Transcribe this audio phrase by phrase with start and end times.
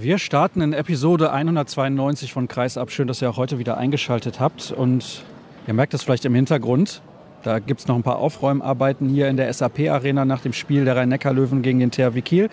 [0.00, 2.92] Wir starten in Episode 192 von Kreisab.
[2.92, 4.70] Schön, dass ihr auch heute wieder eingeschaltet habt.
[4.70, 5.24] Und
[5.66, 7.02] ihr merkt es vielleicht im Hintergrund.
[7.42, 10.94] Da gibt es noch ein paar Aufräumarbeiten hier in der SAP-Arena nach dem Spiel der
[10.94, 12.48] Rhein-Neckar-Löwen gegen den THW Kiel.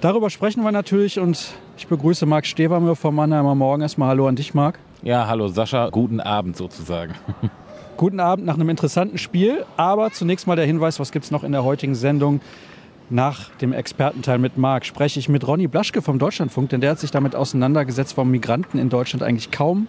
[0.00, 3.82] Darüber sprechen wir natürlich und ich begrüße Marc Stevermühr vom Mannheimer Morgen.
[3.82, 4.78] Erstmal Hallo an dich, Marc.
[5.02, 5.90] Ja, hallo Sascha.
[5.90, 7.12] Guten Abend sozusagen.
[7.98, 9.66] Guten Abend nach einem interessanten Spiel.
[9.76, 12.40] Aber zunächst mal der Hinweis, was gibt es noch in der heutigen Sendung?
[13.10, 16.98] Nach dem Expertenteil mit Marc spreche ich mit Ronny Blaschke vom Deutschlandfunk, denn der hat
[16.98, 19.86] sich damit auseinandergesetzt, warum Migranten in Deutschland eigentlich kaum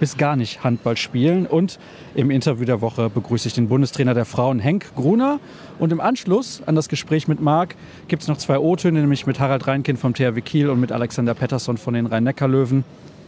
[0.00, 1.46] bis gar nicht Handball spielen.
[1.46, 1.78] Und
[2.14, 5.40] im Interview der Woche begrüße ich den Bundestrainer der Frauen, Henk Gruner.
[5.78, 7.74] Und im Anschluss an das Gespräch mit Marc
[8.06, 11.34] gibt es noch zwei O-Töne, nämlich mit Harald Reinkind vom THW Kiel und mit Alexander
[11.34, 12.84] Pettersson von den Rhein-Neckar-Löwen.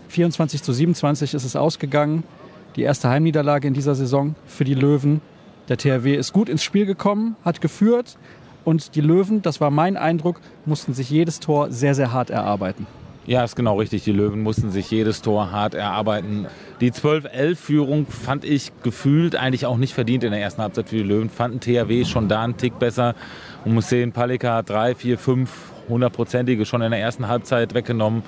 [0.08, 2.24] 24 zu 27 ist es ausgegangen.
[2.76, 5.20] Die erste Heimniederlage in dieser Saison für die Löwen.
[5.68, 8.16] Der THW ist gut ins Spiel gekommen, hat geführt,
[8.70, 12.86] und die Löwen, das war mein Eindruck, mussten sich jedes Tor sehr, sehr hart erarbeiten.
[13.26, 14.04] Ja, ist genau richtig.
[14.04, 16.46] Die Löwen mussten sich jedes Tor hart erarbeiten.
[16.80, 21.02] Die 12-11-Führung fand ich gefühlt eigentlich auch nicht verdient in der ersten Halbzeit für die
[21.02, 21.30] Löwen.
[21.30, 23.16] Fanden THW schon da einen Tick besser.
[23.64, 25.50] Man muss sehen, Palika hat drei, vier, fünf
[25.88, 28.22] hundertprozentige schon in der ersten Halbzeit weggenommen.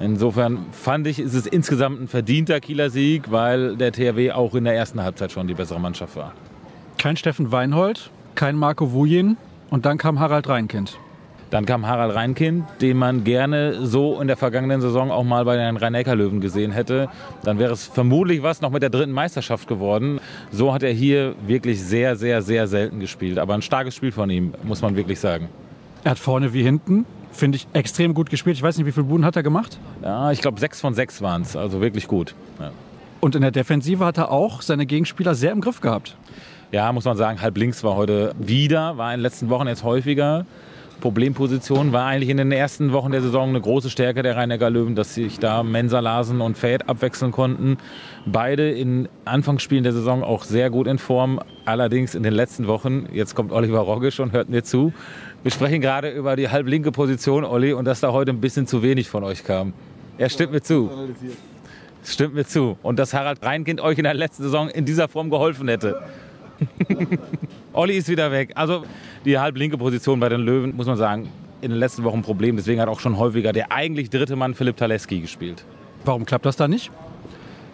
[0.00, 4.64] Insofern fand ich, ist es insgesamt ein verdienter Kieler Sieg, weil der THW auch in
[4.64, 6.32] der ersten Halbzeit schon die bessere Mannschaft war.
[6.98, 9.36] Kein Steffen Weinhold, kein Marco Wujin,
[9.70, 10.98] und dann kam Harald Reinkind.
[11.50, 15.56] Dann kam Harald Reinkind, den man gerne so in der vergangenen Saison auch mal bei
[15.56, 17.08] den Rhein-Neckar-Löwen gesehen hätte.
[17.44, 20.18] Dann wäre es vermutlich was noch mit der dritten Meisterschaft geworden.
[20.50, 23.38] So hat er hier wirklich sehr, sehr, sehr selten gespielt.
[23.38, 25.48] Aber ein starkes Spiel von ihm, muss man wirklich sagen.
[26.02, 28.56] Er hat vorne wie hinten, finde ich, extrem gut gespielt.
[28.56, 29.78] Ich weiß nicht, wie viele Buden hat er gemacht?
[30.02, 31.54] Ja, ich glaube, sechs von sechs waren es.
[31.54, 32.34] Also wirklich gut.
[32.58, 32.72] Ja.
[33.20, 36.16] Und in der Defensive hat er auch seine Gegenspieler sehr im Griff gehabt
[36.74, 39.84] ja, muss man sagen, halb links war heute wieder, war in den letzten Wochen jetzt
[39.84, 40.44] häufiger.
[41.00, 44.96] Problemposition war eigentlich in den ersten Wochen der Saison eine große Stärke der rhein löwen
[44.96, 47.76] dass sich da Mensa, Larsen und Fäd abwechseln konnten.
[48.26, 51.38] Beide in Anfangsspielen der Saison auch sehr gut in Form.
[51.64, 54.92] Allerdings in den letzten Wochen, jetzt kommt Oliver Roggisch und hört mir zu.
[55.44, 58.82] Wir sprechen gerade über die halblinke Position, Olli, und dass da heute ein bisschen zu
[58.82, 59.74] wenig von euch kam.
[60.18, 60.90] Er stimmt mir zu.
[62.04, 62.76] Stimmt mir zu.
[62.82, 66.02] Und dass Harald Reinkind euch in der letzten Saison in dieser Form geholfen hätte.
[67.72, 68.52] Olli ist wieder weg.
[68.54, 68.84] Also
[69.24, 71.28] die halblinke Position bei den Löwen, muss man sagen,
[71.60, 72.56] in den letzten Wochen ein Problem.
[72.56, 75.64] Deswegen hat auch schon häufiger der eigentlich dritte Mann Philipp Taleski gespielt.
[76.04, 76.90] Warum klappt das da nicht?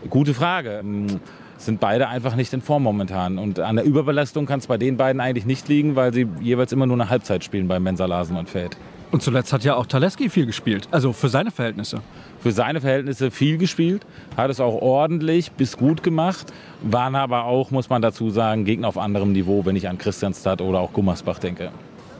[0.09, 0.81] Gute Frage.
[0.83, 1.21] Ähm,
[1.59, 3.39] sind beide einfach nicht in Form momentan.
[3.39, 6.73] Und an der Überbelastung kann es bei den beiden eigentlich nicht liegen, weil sie jeweils
[6.73, 8.77] immer nur eine Halbzeit spielen bei Mensa, Larsen und Feld.
[9.11, 12.01] Und zuletzt hat ja auch Taleski viel gespielt, also für seine Verhältnisse.
[12.41, 14.07] Für seine Verhältnisse viel gespielt,
[14.37, 18.87] hat es auch ordentlich bis gut gemacht, waren aber auch, muss man dazu sagen, Gegner
[18.87, 21.71] auf anderem Niveau, wenn ich an Christianstadt oder auch Gummersbach denke.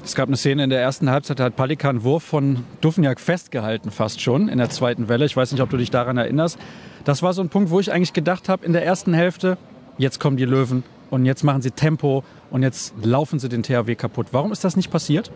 [0.03, 3.91] Es gab eine Szene in der ersten Halbzeit, da hat Palikan Wurf von Dufniak festgehalten,
[3.91, 5.27] fast schon in der zweiten Welle.
[5.27, 6.59] Ich weiß nicht, ob du dich daran erinnerst.
[7.05, 9.59] Das war so ein Punkt, wo ich eigentlich gedacht habe, in der ersten Hälfte,
[9.99, 13.95] jetzt kommen die Löwen und jetzt machen sie Tempo und jetzt laufen sie den THW
[13.95, 14.29] kaputt.
[14.33, 15.31] Warum ist das nicht passiert?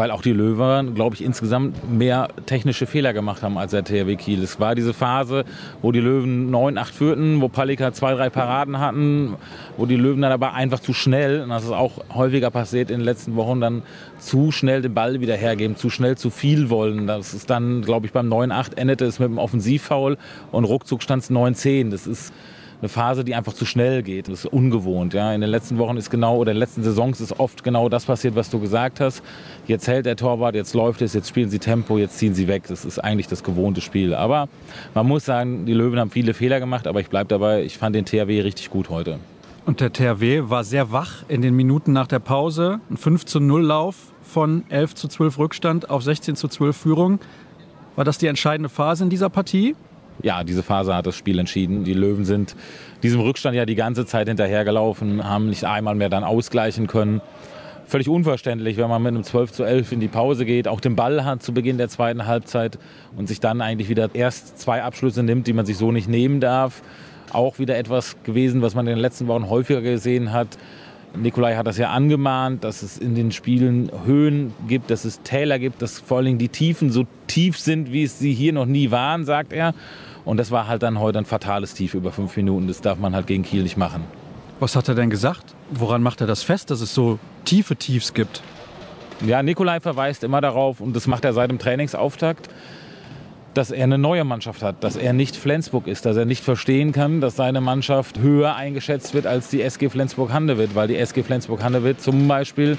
[0.00, 4.16] Weil auch die Löwen, glaube ich, insgesamt mehr technische Fehler gemacht haben als der THW
[4.16, 4.42] Kiel.
[4.42, 5.44] Es war diese Phase,
[5.82, 9.34] wo die Löwen 9-8 führten, wo Palika zwei, drei Paraden hatten,
[9.76, 13.00] wo die Löwen dann aber einfach zu schnell, und das ist auch häufiger passiert in
[13.00, 13.82] den letzten Wochen, dann
[14.18, 17.06] zu schnell den Ball wieder hergeben, zu schnell zu viel wollen.
[17.06, 20.16] Das ist dann, glaube ich, beim 9-8 endete es mit einem Offensivfoul
[20.50, 21.90] und ruckzuck stand es 9-10.
[21.90, 22.32] Das ist
[22.80, 24.28] eine Phase, die einfach zu schnell geht.
[24.28, 25.14] Das ist ungewohnt.
[25.14, 25.32] Ja.
[25.32, 28.06] In den letzten Wochen ist genau, oder in den letzten Saisons ist oft genau das
[28.06, 29.22] passiert, was du gesagt hast.
[29.66, 32.64] Jetzt hält der Torwart, jetzt läuft es, jetzt spielen sie Tempo, jetzt ziehen sie weg.
[32.68, 34.14] Das ist eigentlich das gewohnte Spiel.
[34.14, 34.48] Aber
[34.94, 37.94] man muss sagen, die Löwen haben viele Fehler gemacht, aber ich bleibe dabei, ich fand
[37.94, 39.18] den THW richtig gut heute.
[39.66, 42.80] Und der THW war sehr wach in den Minuten nach der Pause.
[42.90, 47.20] Ein 5 zu 0 Lauf von 11 zu 12 Rückstand auf 16 zu 12 Führung.
[47.94, 49.76] War das die entscheidende Phase in dieser Partie?
[50.22, 51.84] Ja, diese Phase hat das Spiel entschieden.
[51.84, 52.56] Die Löwen sind
[53.02, 57.20] diesem Rückstand ja die ganze Zeit hinterhergelaufen, haben nicht einmal mehr dann ausgleichen können.
[57.86, 60.94] Völlig unverständlich, wenn man mit einem 12 zu 11 in die Pause geht, auch den
[60.94, 62.78] Ball hat zu Beginn der zweiten Halbzeit
[63.16, 66.38] und sich dann eigentlich wieder erst zwei Abschlüsse nimmt, die man sich so nicht nehmen
[66.38, 66.82] darf.
[67.32, 70.56] Auch wieder etwas gewesen, was man in den letzten Wochen häufiger gesehen hat.
[71.16, 75.58] Nikolai hat das ja angemahnt, dass es in den Spielen Höhen gibt, dass es Täler
[75.58, 78.66] gibt, dass vor allen Dingen die Tiefen so tief sind, wie es sie hier noch
[78.66, 79.74] nie waren, sagt er.
[80.24, 82.68] Und das war halt dann heute ein fatales Tief über fünf Minuten.
[82.68, 84.04] Das darf man halt gegen Kiel nicht machen.
[84.60, 85.54] Was hat er denn gesagt?
[85.70, 88.42] Woran macht er das fest, dass es so tiefe Tiefs gibt?
[89.26, 92.48] Ja, Nikolai verweist immer darauf, und das macht er seit dem Trainingsauftakt,
[93.54, 96.92] dass er eine neue Mannschaft hat, dass er nicht Flensburg ist, dass er nicht verstehen
[96.92, 102.00] kann, dass seine Mannschaft höher eingeschätzt wird als die SG Flensburg-Handewitt, weil die SG Flensburg-Handewitt
[102.00, 102.78] zum Beispiel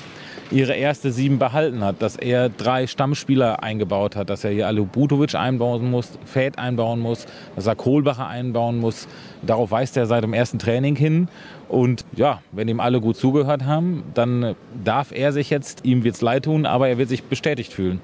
[0.52, 5.36] ihre erste Sieben behalten hat, dass er drei Stammspieler eingebaut hat, dass er hier Alubutovic
[5.36, 7.26] einbauen muss, Fäth einbauen muss,
[7.56, 9.08] dass er Kohlbacher einbauen muss.
[9.42, 11.28] Darauf weist er seit dem ersten Training hin.
[11.70, 16.16] Und ja, wenn ihm alle gut zugehört haben, dann darf er sich jetzt, ihm wird
[16.16, 18.02] es leid tun, aber er wird sich bestätigt fühlen.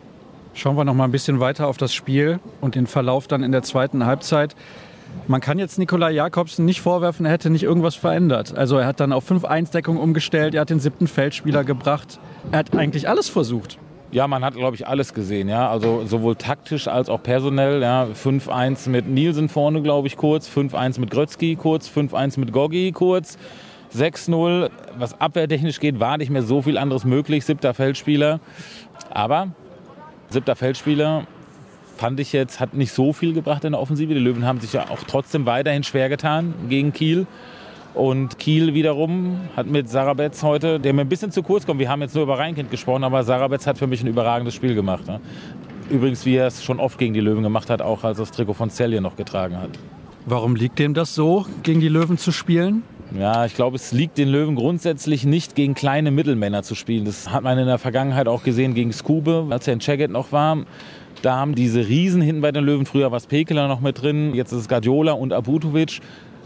[0.54, 3.52] Schauen wir noch mal ein bisschen weiter auf das Spiel und den Verlauf dann in
[3.52, 4.56] der zweiten Halbzeit.
[5.26, 8.56] Man kann jetzt Nikolai Jakobsen nicht vorwerfen, er hätte nicht irgendwas verändert.
[8.56, 12.20] Also er hat dann auf 5-1-Deckung umgestellt, er hat den siebten Feldspieler gebracht.
[12.52, 13.78] Er hat eigentlich alles versucht.
[14.12, 15.50] Ja, man hat, glaube ich, alles gesehen.
[15.50, 15.70] Ja?
[15.70, 17.82] Also sowohl taktisch als auch personell.
[17.82, 18.06] Ja?
[18.06, 20.48] 5-1 mit Nielsen vorne, glaube ich, kurz.
[20.50, 21.90] 5-1 mit Grötzky kurz.
[21.90, 23.38] 5-1 mit Goggi kurz.
[23.94, 24.70] 6-0.
[24.98, 27.44] Was abwehrtechnisch geht, war nicht mehr so viel anderes möglich.
[27.44, 28.40] Siebter Feldspieler.
[29.10, 29.50] Aber
[30.30, 31.28] siebter Feldspieler
[31.98, 34.14] fand ich jetzt, hat nicht so viel gebracht in der Offensive.
[34.14, 37.28] Die Löwen haben sich ja auch trotzdem weiterhin schwer getan gegen Kiel.
[37.94, 41.90] Und Kiel wiederum hat mit Sarabetz heute, der mir ein bisschen zu kurz kommt, wir
[41.90, 45.08] haben jetzt nur über Rheinkind gesprochen, aber Sarabetz hat für mich ein überragendes Spiel gemacht.
[45.08, 45.20] Ne?
[45.90, 48.32] Übrigens, wie er es schon oft gegen die Löwen gemacht hat, auch als er das
[48.32, 49.72] Trikot von Celje noch getragen hat.
[50.28, 52.84] Warum liegt dem das so, gegen die Löwen zu spielen?
[53.18, 57.06] Ja, ich glaube, es liegt den Löwen grundsätzlich nicht, gegen kleine Mittelmänner zu spielen.
[57.06, 60.32] Das hat man in der Vergangenheit auch gesehen gegen Skube, als er in Czeget noch
[60.32, 60.58] war.
[61.22, 64.36] Da haben diese Riesen hinten bei den Löwen, früher war es Pekeler noch mit drin,
[64.36, 66.00] jetzt ist es Guardiola und Abutovic.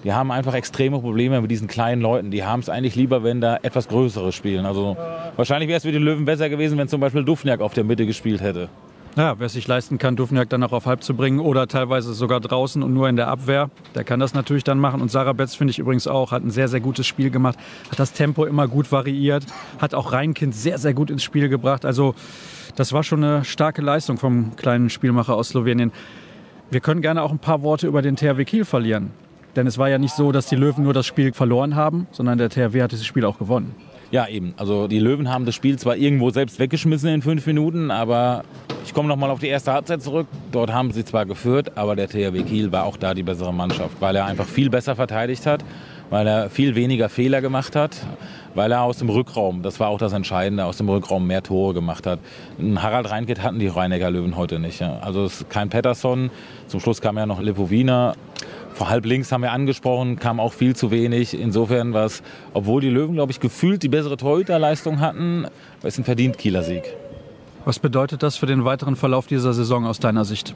[0.04, 2.32] Die haben einfach extreme Probleme mit diesen kleinen Leuten.
[2.32, 4.66] Die haben es eigentlich lieber, wenn da etwas Größere spielen.
[4.66, 4.98] Also
[5.36, 8.08] wahrscheinlich wäre es für die Löwen besser gewesen, wenn zum Beispiel Dufniak auf der Mitte
[8.08, 8.70] gespielt hätte.
[9.18, 12.40] Ja, wer sich leisten kann, Dufniak dann auch auf halb zu bringen oder teilweise sogar
[12.40, 15.02] draußen und nur in der Abwehr, der kann das natürlich dann machen.
[15.02, 17.60] Und Sarah Betz finde ich übrigens auch, hat ein sehr, sehr gutes Spiel gemacht,
[17.92, 19.46] hat das Tempo immer gut variiert,
[19.80, 21.84] hat auch Reinkind sehr, sehr gut ins Spiel gebracht.
[21.84, 22.16] Also
[22.78, 25.92] das war schon eine starke Leistung vom kleinen Spielmacher aus Slowenien.
[26.70, 29.12] Wir können gerne auch ein paar Worte über den THW Kiel verlieren.
[29.58, 32.38] Denn es war ja nicht so, dass die Löwen nur das Spiel verloren haben, sondern
[32.38, 33.76] der THW hat dieses Spiel auch gewonnen.
[34.12, 34.54] Ja, eben.
[34.58, 38.44] Also die Löwen haben das Spiel zwar irgendwo selbst weggeschmissen in fünf Minuten, aber
[38.84, 40.28] ich komme nochmal auf die erste Halbzeit zurück.
[40.52, 43.96] Dort haben sie zwar geführt, aber der THW Kiel war auch da die bessere Mannschaft,
[44.02, 45.64] weil er einfach viel besser verteidigt hat,
[46.10, 47.96] weil er viel weniger Fehler gemacht hat,
[48.54, 51.74] weil er aus dem Rückraum, das war auch das Entscheidende, aus dem Rückraum mehr Tore
[51.74, 52.20] gemacht hat.
[52.76, 54.82] Harald Reinket hatten die Rheinecker Löwen heute nicht.
[54.82, 56.32] Also es ist kein Pettersson,
[56.68, 58.16] zum Schluss kam ja noch Lipovina
[58.82, 61.40] vor halb links haben wir angesprochen, kam auch viel zu wenig.
[61.40, 62.24] Insofern war es,
[62.56, 66.64] obwohl die Löwen, glaube ich, gefühlt die bessere Torhüterleistung hatten, war es ein verdient Kieler
[66.64, 66.82] Sieg.
[67.64, 70.56] Was bedeutet das für den weiteren Verlauf dieser Saison aus deiner Sicht?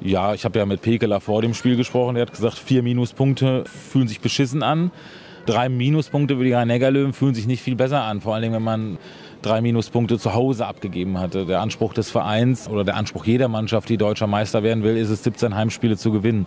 [0.00, 2.16] Ja, ich habe ja mit Pekeler vor dem Spiel gesprochen.
[2.16, 4.90] Der hat gesagt, vier Minuspunkte fühlen sich beschissen an.
[5.46, 8.20] Drei Minuspunkte für die Rhein-Neckar-Löwen fühlen sich nicht viel besser an.
[8.20, 8.98] Vor allem, wenn man
[9.42, 11.46] drei Minuspunkte zu Hause abgegeben hatte.
[11.46, 15.10] Der Anspruch des Vereins oder der Anspruch jeder Mannschaft, die deutscher Meister werden will, ist
[15.10, 16.46] es, 17 Heimspiele zu gewinnen.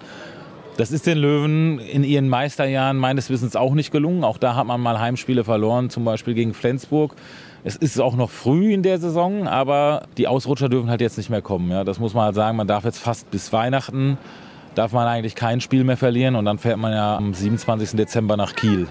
[0.77, 4.23] Das ist den Löwen in ihren Meisterjahren meines Wissens auch nicht gelungen.
[4.25, 7.15] Auch da hat man mal Heimspiele verloren, zum Beispiel gegen Flensburg.
[7.63, 11.29] Es ist auch noch früh in der Saison, aber die Ausrutscher dürfen halt jetzt nicht
[11.29, 11.71] mehr kommen.
[11.71, 12.57] Ja, das muss man halt sagen.
[12.57, 14.17] Man darf jetzt fast bis Weihnachten
[14.75, 17.97] darf man eigentlich kein Spiel mehr verlieren und dann fährt man ja am 27.
[17.97, 18.87] Dezember nach Kiel.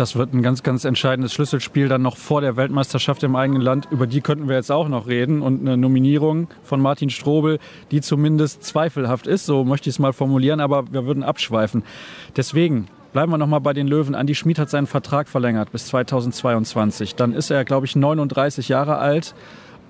[0.00, 3.86] Das wird ein ganz, ganz entscheidendes Schlüsselspiel dann noch vor der Weltmeisterschaft im eigenen Land.
[3.90, 5.42] Über die könnten wir jetzt auch noch reden.
[5.42, 7.58] Und eine Nominierung von Martin Strobel,
[7.90, 11.82] die zumindest zweifelhaft ist, so möchte ich es mal formulieren, aber wir würden abschweifen.
[12.34, 14.14] Deswegen bleiben wir noch mal bei den Löwen.
[14.14, 17.16] Andi Schmid hat seinen Vertrag verlängert bis 2022.
[17.16, 19.34] Dann ist er, glaube ich, 39 Jahre alt.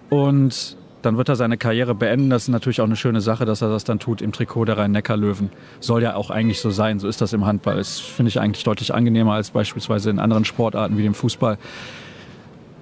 [0.08, 2.30] Und dann wird er seine Karriere beenden.
[2.30, 4.78] Das ist natürlich auch eine schöne Sache, dass er das dann tut im Trikot der
[4.78, 5.50] Rhein-Neckar-Löwen.
[5.80, 6.98] Soll ja auch eigentlich so sein.
[6.98, 7.76] So ist das im Handball.
[7.76, 11.58] Das finde ich eigentlich deutlich angenehmer als beispielsweise in anderen Sportarten wie dem Fußball.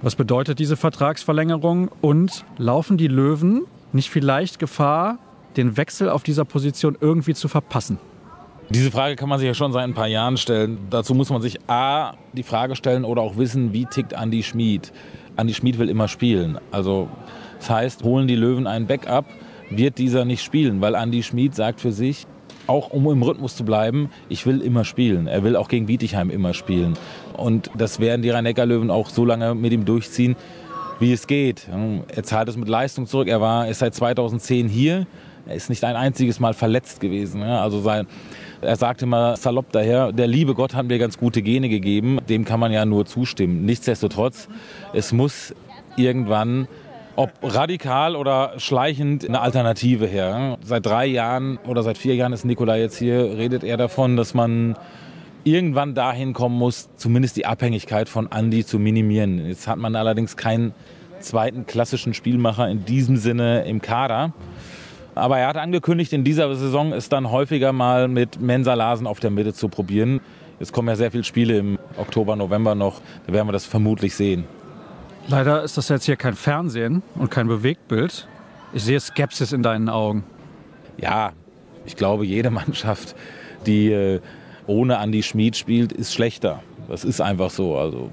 [0.01, 1.89] Was bedeutet diese Vertragsverlängerung?
[2.01, 5.17] Und laufen die Löwen nicht vielleicht Gefahr,
[5.57, 7.97] den Wechsel auf dieser Position irgendwie zu verpassen?
[8.69, 10.77] Diese Frage kann man sich ja schon seit ein paar Jahren stellen.
[10.91, 14.93] Dazu muss man sich A, die Frage stellen oder auch wissen, wie tickt Andi Schmid.
[15.37, 16.59] Andi Schmid will immer spielen.
[16.71, 17.09] Also
[17.59, 19.25] das heißt, holen die Löwen einen Backup,
[19.69, 22.25] wird dieser nicht spielen, weil Andy Schmid sagt für sich,
[22.67, 25.27] auch um im Rhythmus zu bleiben, ich will immer spielen.
[25.27, 26.93] Er will auch gegen Bietigheim immer spielen.
[27.35, 30.35] Und das werden die Rhein-Neckar-Löwen auch so lange mit ihm durchziehen,
[30.99, 31.67] wie es geht.
[32.13, 33.27] Er zahlt es mit Leistung zurück.
[33.27, 35.07] Er war ist seit 2010 hier.
[35.47, 37.41] Er ist nicht ein einziges Mal verletzt gewesen.
[37.41, 38.05] Also sein,
[38.61, 42.19] er sagt immer salopp daher, der liebe Gott hat mir ganz gute Gene gegeben.
[42.29, 43.65] Dem kann man ja nur zustimmen.
[43.65, 44.47] Nichtsdestotrotz,
[44.93, 45.55] es muss
[45.97, 46.67] irgendwann
[47.19, 50.57] ob radikal oder schleichend eine Alternative her.
[50.63, 54.33] Seit drei Jahren oder seit vier Jahren ist Nikolai jetzt hier, redet er davon, dass
[54.33, 54.77] man
[55.43, 59.45] irgendwann dahin kommen muss, zumindest die Abhängigkeit von Andy zu minimieren.
[59.45, 60.73] Jetzt hat man allerdings keinen
[61.19, 64.31] zweiten klassischen Spielmacher in diesem Sinne im Kader.
[65.13, 69.19] Aber er hat angekündigt, in dieser Saison es dann häufiger mal mit Mensa Larsen auf
[69.19, 70.21] der Mitte zu probieren.
[70.61, 73.01] Es kommen ja sehr viele Spiele im Oktober, November noch.
[73.27, 74.45] Da werden wir das vermutlich sehen.
[75.27, 78.27] Leider ist das jetzt hier kein Fernsehen und kein Bewegtbild.
[78.73, 80.23] Ich sehe Skepsis in deinen Augen.
[80.97, 81.33] Ja,
[81.85, 83.15] ich glaube, jede Mannschaft,
[83.65, 84.21] die äh,
[84.67, 86.61] ohne Andy Schmid spielt, ist schlechter.
[86.87, 87.77] Das ist einfach so.
[87.77, 88.11] Also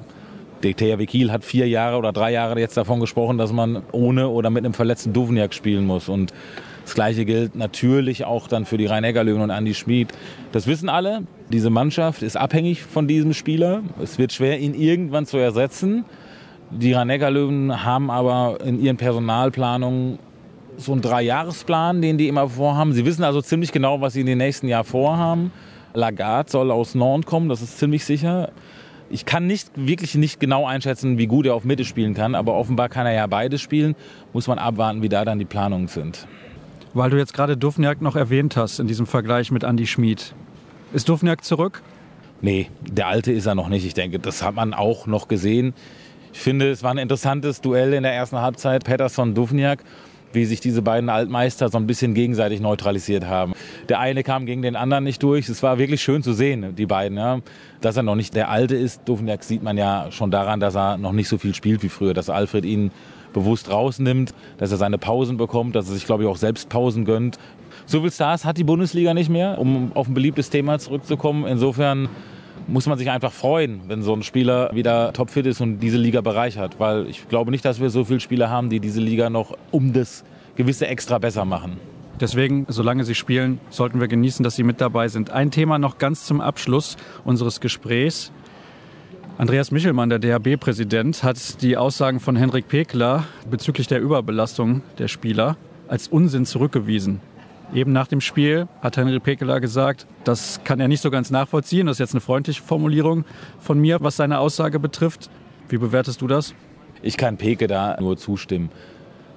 [0.63, 4.29] der THW Kiel hat vier Jahre oder drei Jahre jetzt davon gesprochen, dass man ohne
[4.29, 6.09] oder mit einem verletzten Duvniak spielen muss.
[6.09, 6.33] Und
[6.85, 10.09] das Gleiche gilt natürlich auch dann für die Rhein-Neckar-Löwen und Andy Schmid.
[10.53, 11.23] Das wissen alle.
[11.51, 13.83] Diese Mannschaft ist abhängig von diesem Spieler.
[14.03, 16.05] Es wird schwer, ihn irgendwann zu ersetzen.
[16.71, 20.19] Die Rhein-Neckar-Löwen haben aber in ihren Personalplanungen
[20.77, 22.93] so einen Dreijahresplan, den die immer vorhaben.
[22.93, 25.53] Sie wissen also ziemlich genau, was sie in den nächsten Jahren vorhaben.
[25.95, 28.51] Lagarde soll aus Nantes kommen, das ist ziemlich sicher.
[29.09, 32.55] Ich kann nicht wirklich nicht genau einschätzen, wie gut er auf Mitte spielen kann, aber
[32.55, 33.95] offenbar kann er ja beides spielen.
[34.33, 36.27] Muss man abwarten, wie da dann die Planungen sind.
[36.93, 40.35] Weil du jetzt gerade Dufniak noch erwähnt hast in diesem Vergleich mit Andy Schmid.
[40.93, 41.83] Ist Dufniak zurück?
[42.41, 43.87] Nee, der alte ist er noch nicht.
[43.87, 45.73] Ich denke, das hat man auch noch gesehen.
[46.37, 48.85] Ich finde, es war ein interessantes Duell in der ersten Halbzeit.
[48.85, 49.83] Pettersson-Dufniak
[50.33, 53.55] wie sich diese beiden Altmeister so ein bisschen gegenseitig neutralisiert haben.
[53.89, 55.49] Der eine kam gegen den anderen nicht durch.
[55.49, 57.17] Es war wirklich schön zu sehen, die beiden.
[57.17, 57.41] Ja.
[57.81, 60.99] Dass er noch nicht der Alte ist, Dufniak sieht man ja schon daran, dass er
[60.99, 62.91] noch nicht so viel spielt wie früher, dass Alfred ihn
[63.33, 67.07] bewusst rausnimmt, dass er seine Pausen bekommt, dass er sich, glaube ich, auch selbst Pausen
[67.07, 67.39] gönnt.
[67.87, 71.47] So viel Stars hat die Bundesliga nicht mehr, um auf ein beliebtes Thema zurückzukommen.
[71.47, 72.11] Insofern
[72.69, 76.21] muss man sich einfach freuen, wenn so ein Spieler wieder topfit ist und diese Liga
[76.21, 76.79] bereichert.
[76.79, 79.93] Weil ich glaube nicht, dass wir so viele Spieler haben, die diese Liga noch um
[79.93, 80.25] das
[80.57, 81.79] gewisse extra besser machen.
[82.21, 85.31] Deswegen, solange sie spielen, sollten wir genießen, dass sie mit dabei sind.
[85.31, 88.33] Ein Thema noch ganz zum Abschluss unseres Gesprächs.
[89.37, 95.59] Andreas Michelmann, der DHB-Präsident, hat die Aussagen von Henrik Pekler bezüglich der Überbelastung der Spieler
[95.89, 97.21] als Unsinn zurückgewiesen.
[97.75, 101.87] Eben nach dem Spiel hat Henry Pekeler gesagt, das kann er nicht so ganz nachvollziehen.
[101.87, 103.25] Das ist jetzt eine freundliche Formulierung
[103.59, 105.29] von mir, was seine Aussage betrifft.
[105.69, 106.55] Wie bewertest du das?
[107.03, 108.71] Ich kann Peke da nur zustimmen.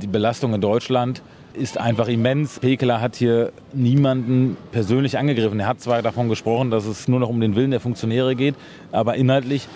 [0.02, 2.60] Die Belastung in Deutschland ist einfach immens.
[2.60, 5.60] Pekeler hat hier niemanden persönlich angegriffen.
[5.60, 8.56] Er hat zwar davon gesprochen, dass es nur noch um den Willen der Funktionäre geht,
[8.92, 9.68] aber inhaltlich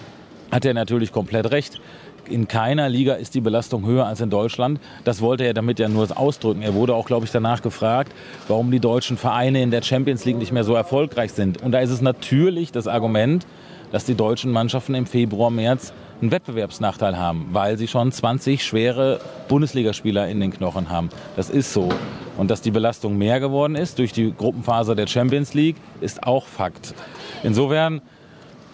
[0.52, 1.82] hat er natürlich komplett recht
[2.30, 4.80] in keiner Liga ist die Belastung höher als in Deutschland.
[5.04, 6.62] Das wollte er damit ja nur ausdrücken.
[6.62, 8.14] Er wurde auch, glaube ich, danach gefragt,
[8.48, 11.62] warum die deutschen Vereine in der Champions League nicht mehr so erfolgreich sind.
[11.62, 13.46] Und da ist es natürlich das Argument,
[13.92, 19.20] dass die deutschen Mannschaften im Februar, März einen Wettbewerbsnachteil haben, weil sie schon 20 schwere
[19.50, 21.10] Bundesligaspieler in den Knochen haben.
[21.36, 21.90] Das ist so.
[22.38, 26.48] Und dass die Belastung mehr geworden ist durch die Gruppenphase der Champions League, ist auch
[26.48, 26.96] Fakt.
[27.44, 28.02] Insofern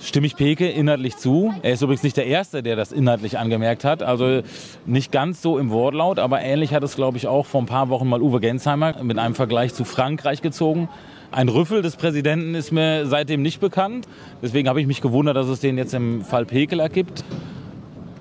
[0.02, 1.54] stimme ich Peke inhaltlich zu.
[1.62, 4.04] Er ist übrigens nicht der Erste, der das inhaltlich angemerkt hat.
[4.04, 4.42] Also
[4.86, 7.90] nicht ganz so im Wortlaut, aber ähnlich hat es, glaube ich, auch vor ein paar
[7.90, 10.90] Wochen mal Uwe Gensheimer mit einem Vergleich zu Frankreich gezogen.
[11.32, 14.08] Ein Rüffel des Präsidenten ist mir seitdem nicht bekannt.
[14.42, 17.24] Deswegen habe ich mich gewundert, dass es den jetzt im Fall Pekeler gibt.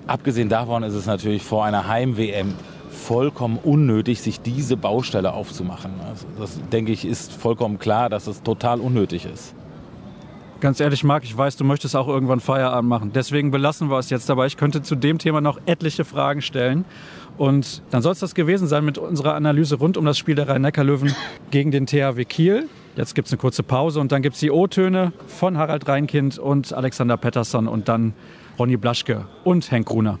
[0.05, 2.53] Abgesehen davon ist es natürlich vor einer Heim-WM
[2.91, 5.91] vollkommen unnötig, sich diese Baustelle aufzumachen.
[6.07, 9.55] Also das, denke ich, ist vollkommen klar, dass es total unnötig ist.
[10.61, 13.11] Ganz ehrlich, Marc, ich weiß, du möchtest auch irgendwann Feierabend machen.
[13.13, 14.45] Deswegen belassen wir es jetzt dabei.
[14.45, 16.83] Ich könnte zu dem Thema noch etliche Fragen stellen.
[17.37, 20.49] Und dann soll es das gewesen sein mit unserer Analyse rund um das Spiel der
[20.49, 21.15] Rhein-Neckar-Löwen
[21.51, 22.67] gegen den THW Kiel.
[22.97, 26.37] Jetzt gibt es eine kurze Pause und dann gibt es die O-Töne von Harald Reinkind
[26.37, 28.13] und Alexander Pettersson und dann
[28.57, 30.19] Ronny Blaschke und Henk Gruner.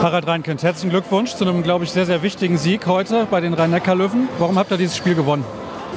[0.00, 3.52] Harald Reinkind, herzlichen Glückwunsch zu einem, glaube ich, sehr, sehr wichtigen Sieg heute bei den
[3.52, 4.28] Rhein-Neckar-Löwen.
[4.38, 5.44] Warum habt ihr dieses Spiel gewonnen?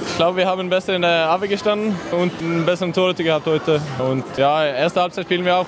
[0.07, 3.81] Ich glaube, wir haben besser in der Abwehr gestanden und einen besseren Torhüter gehabt heute.
[3.99, 5.65] Und ja, erste Halbzeit spielen wir auch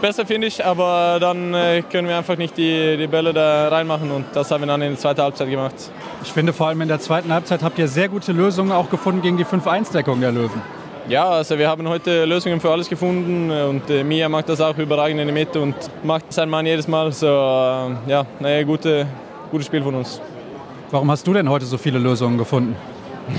[0.00, 4.10] besser, finde ich, aber dann äh, können wir einfach nicht die, die Bälle da reinmachen
[4.10, 5.74] und das haben wir dann in der zweiten Halbzeit gemacht.
[6.22, 9.22] Ich finde vor allem in der zweiten Halbzeit habt ihr sehr gute Lösungen auch gefunden
[9.22, 10.62] gegen die 5-1-Deckung der Löwen.
[11.08, 14.76] Ja, also wir haben heute Lösungen für alles gefunden und äh, Mia macht das auch
[14.76, 17.12] überragend in der Mitte und macht sein Mann jedes Mal.
[17.12, 19.06] So, äh, ja, naja, gute,
[19.50, 20.20] gutes Spiel von uns.
[20.90, 22.76] Warum hast du denn heute so viele Lösungen gefunden?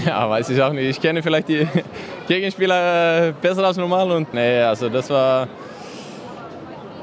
[0.05, 0.89] Ja, weiß ich auch nicht.
[0.89, 1.67] Ich kenne vielleicht die
[2.27, 5.47] Gegenspieler äh, besser als normal und nee, also das war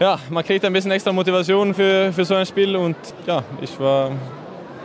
[0.00, 3.79] ja, man kriegt ein bisschen extra Motivation für, für so ein Spiel und ja, ich
[3.79, 4.11] war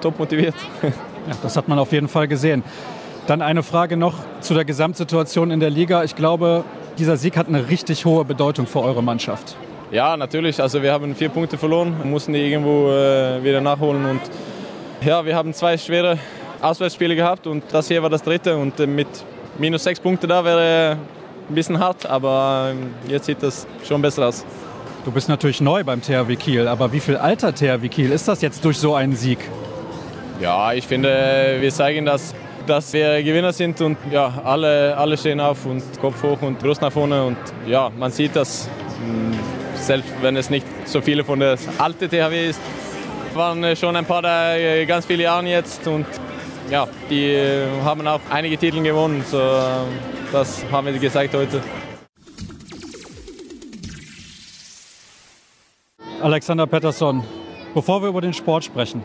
[0.01, 0.55] top motiviert.
[1.27, 2.63] Ja, das hat man auf jeden Fall gesehen.
[3.27, 6.03] Dann eine Frage noch zu der Gesamtsituation in der Liga.
[6.05, 6.63] Ich glaube,
[6.97, 9.57] dieser Sieg hat eine richtig hohe Bedeutung für eure Mannschaft.
[9.91, 10.61] Ja, natürlich.
[10.61, 14.21] Also wir haben vier Punkte verloren, mussten die irgendwo äh, wieder nachholen und
[15.05, 16.17] ja, wir haben zwei schwere
[16.61, 19.07] Auswärtsspiele gehabt und das hier war das dritte und äh, mit
[19.57, 20.97] minus sechs Punkte da wäre
[21.49, 24.45] ein bisschen hart, aber ähm, jetzt sieht das schon besser aus.
[25.05, 28.41] Du bist natürlich neu beim THW Kiel, aber wie viel alter THW Kiel ist das
[28.41, 29.39] jetzt durch so einen Sieg?
[30.41, 32.33] Ja, ich finde, wir zeigen, dass,
[32.67, 36.81] dass wir Gewinner sind und ja, alle, alle stehen auf und Kopf hoch und Brust
[36.81, 37.25] nach vorne.
[37.25, 37.37] Und
[37.67, 39.33] ja, man sieht das, mm,
[39.75, 42.61] selbst wenn es nicht so viele von der alten THW ist,
[43.33, 46.05] waren schon ein paar da äh, ganz viele Jahre jetzt und
[46.69, 47.37] ja, die
[47.83, 49.23] haben auch einige Titel gewonnen.
[49.29, 49.39] So,
[50.31, 51.61] das haben wir gezeigt heute.
[56.21, 57.23] Alexander Pettersson,
[57.73, 59.01] bevor wir über den Sport sprechen,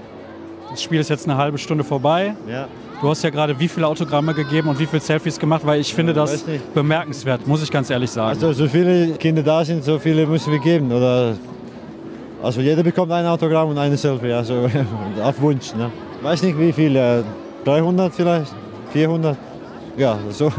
[0.70, 2.34] das Spiel ist jetzt eine halbe Stunde vorbei.
[2.48, 2.66] Ja.
[3.00, 5.94] Du hast ja gerade wie viele Autogramme gegeben und wie viele Selfies gemacht, weil ich
[5.94, 6.74] finde das weiß nicht.
[6.74, 8.30] bemerkenswert, muss ich ganz ehrlich sagen.
[8.30, 10.90] Also so viele Kinder da sind, so viele müssen wir geben.
[10.90, 11.36] Oder
[12.42, 14.68] also jeder bekommt ein Autogramm und eine Selfie, also
[15.22, 15.74] auf Wunsch.
[15.74, 15.90] Ne?
[16.22, 17.24] Weiß nicht wie viele,
[17.64, 18.52] 300 vielleicht,
[18.92, 19.36] 400.
[19.96, 20.52] Ja, so,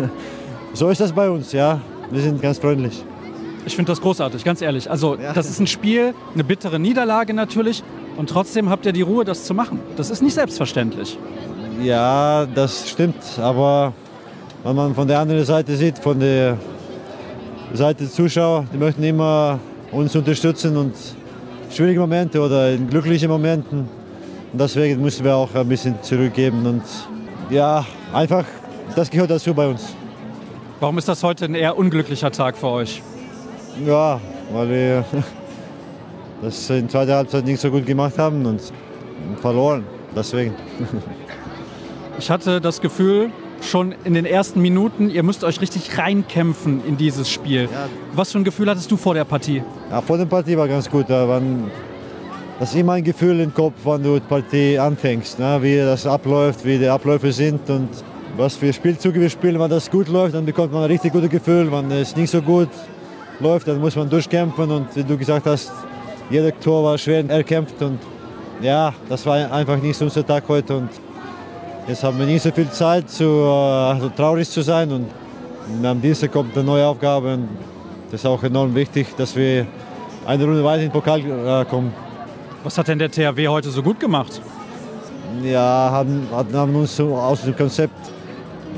[0.73, 1.79] so ist das bei uns, ja.
[2.11, 3.03] Wir sind ganz freundlich.
[3.65, 4.89] Ich finde das großartig, ganz ehrlich.
[4.89, 5.33] Also Ja.
[5.33, 7.83] das ist ein Spiel, eine bittere Niederlage natürlich
[8.17, 9.79] und trotzdem habt ihr die Ruhe, das zu machen.
[9.97, 11.17] Das ist nicht selbstverständlich.
[11.81, 13.93] Ja, das stimmt, aber
[14.63, 16.57] wenn man von der anderen Seite sieht, von der
[17.73, 19.59] Seite der Zuschauer, die möchten immer
[19.91, 20.93] uns unterstützen und
[21.71, 23.89] schwierige Momente oder in glücklichen Momenten.
[24.55, 26.81] Und deswegen müssen wir auch ein bisschen zurückgeben und
[27.49, 28.45] ja, einfach,
[28.95, 29.93] das gehört dazu bei uns.
[30.79, 33.03] Warum ist das heute ein eher unglücklicher Tag für euch?
[33.85, 34.17] Ja,
[34.53, 35.05] weil wir
[36.41, 38.61] das in zweiter Halbzeit nicht so gut gemacht haben und
[39.41, 39.83] verloren.
[40.15, 40.55] Deswegen.
[42.17, 46.95] Ich hatte das Gefühl, schon in den ersten Minuten, ihr müsst euch richtig reinkämpfen in
[46.95, 47.63] dieses Spiel.
[47.63, 47.89] Ja.
[48.13, 49.61] Was für ein Gefühl hattest du vor der Partie?
[49.91, 51.09] Ja, vor der Partie war ganz gut.
[51.09, 51.69] Da waren,
[52.59, 55.39] das ist immer ein Gefühl im Kopf, wenn du die Partie anfängst.
[55.39, 55.57] Ne?
[55.61, 57.89] Wie das abläuft, wie die Abläufe sind und
[58.37, 59.59] was für Spielzüge wir spielen.
[59.59, 61.69] Wenn das gut läuft, dann bekommt man ein richtig gutes Gefühl.
[61.69, 62.69] Wenn es nicht so gut
[63.41, 64.71] läuft, dann muss man durchkämpfen.
[64.71, 65.71] Und wie du gesagt hast,
[66.29, 67.81] jeder Tor war schwer erkämpft.
[67.81, 67.99] Und
[68.61, 70.77] ja, das war einfach nicht unser Tag heute.
[70.77, 70.89] Und
[71.89, 74.91] jetzt haben wir nicht so viel Zeit, zu, äh, so traurig zu sein.
[74.93, 77.33] Und am Dienstag kommt eine neue Aufgabe.
[77.33, 77.49] Und
[78.11, 79.65] das ist auch enorm wichtig, dass wir
[80.25, 82.04] eine Runde weiter in den Pokal äh, kommen.
[82.65, 84.41] Was hat denn der THW heute so gut gemacht?
[85.43, 87.93] Ja, haben, haben uns aus dem Konzept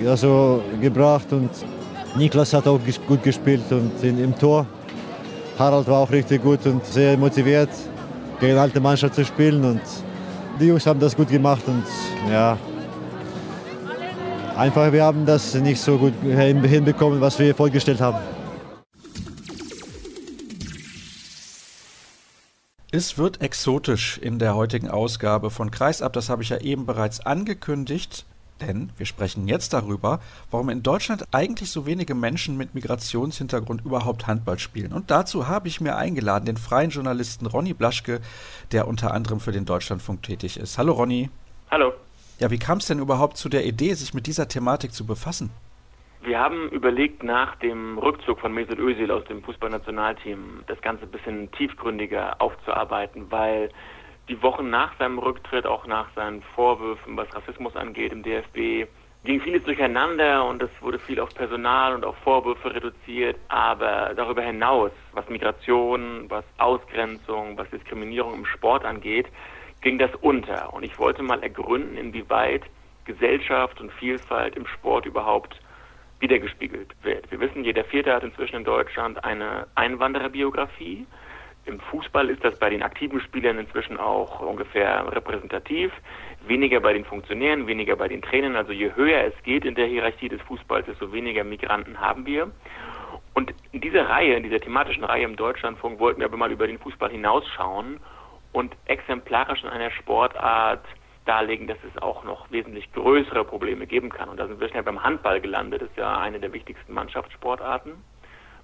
[0.06, 1.50] also, gebracht und
[2.18, 4.66] Niklas hat auch gut gespielt und in, im Tor.
[5.58, 7.70] Harald war auch richtig gut und sehr motiviert,
[8.42, 9.82] gegen alte Mannschaft zu spielen und
[10.60, 11.84] die Jungs haben das gut gemacht und
[12.30, 12.58] ja.
[14.58, 18.18] Einfach, wir haben das nicht so gut hin- hinbekommen, was wir vorgestellt haben.
[22.90, 26.14] Es wird exotisch in der heutigen Ausgabe von Kreisab.
[26.14, 28.26] Das habe ich ja eben bereits angekündigt.
[28.62, 30.22] Denn wir sprechen jetzt darüber,
[30.52, 34.94] warum in Deutschland eigentlich so wenige Menschen mit Migrationshintergrund überhaupt Handball spielen.
[34.94, 38.22] Und dazu habe ich mir eingeladen den freien Journalisten Ronny Blaschke,
[38.72, 40.78] der unter anderem für den Deutschlandfunk tätig ist.
[40.78, 41.30] Hallo Ronny.
[41.70, 41.92] Hallo.
[42.40, 45.52] Ja, wie kam es denn überhaupt zu der Idee, sich mit dieser Thematik zu befassen?
[46.28, 51.12] Wir haben überlegt, nach dem Rückzug von Mesut Özil aus dem Fußballnationalteam das Ganze ein
[51.12, 53.70] bisschen tiefgründiger aufzuarbeiten, weil
[54.28, 58.90] die Wochen nach seinem Rücktritt, auch nach seinen Vorwürfen, was Rassismus angeht im DFB,
[59.24, 64.42] ging vieles durcheinander und es wurde viel auf Personal und auf Vorwürfe reduziert, aber darüber
[64.42, 69.28] hinaus, was Migration, was Ausgrenzung, was Diskriminierung im Sport angeht,
[69.80, 70.74] ging das unter.
[70.74, 72.64] Und ich wollte mal ergründen, inwieweit
[73.06, 75.62] Gesellschaft und Vielfalt im Sport überhaupt
[76.20, 77.30] wiedergespiegelt wird.
[77.32, 81.06] Wir wissen, jeder Vierte hat inzwischen in Deutschland eine Einwandererbiografie.
[81.66, 85.92] Im Fußball ist das bei den aktiven Spielern inzwischen auch ungefähr repräsentativ.
[86.48, 88.56] Weniger bei den Funktionären, weniger bei den Trainern.
[88.56, 92.52] Also je höher es geht in der Hierarchie des Fußballs, desto weniger Migranten haben wir.
[93.34, 96.66] Und in dieser Reihe, in dieser thematischen Reihe im Deutschlandfunk wollten wir aber mal über
[96.66, 98.00] den Fußball hinausschauen
[98.54, 100.84] und exemplarisch in einer Sportart
[101.28, 104.30] darlegen, dass es auch noch wesentlich größere Probleme geben kann.
[104.30, 105.82] Und da sind wir schnell beim Handball gelandet.
[105.82, 107.94] Das ist ja eine der wichtigsten Mannschaftssportarten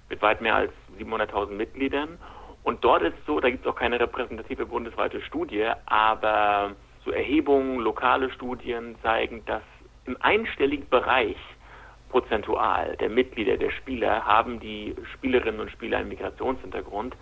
[0.08, 2.18] mit weit mehr als 700.000 Mitgliedern.
[2.62, 6.72] Und dort ist es so, da gibt es auch keine repräsentative bundesweite Studie, aber
[7.04, 9.62] so Erhebungen, lokale Studien zeigen, dass
[10.06, 11.36] im einstelligen Bereich
[12.08, 17.16] prozentual der Mitglieder, der Spieler, haben die Spielerinnen und Spieler einen Migrationshintergrund.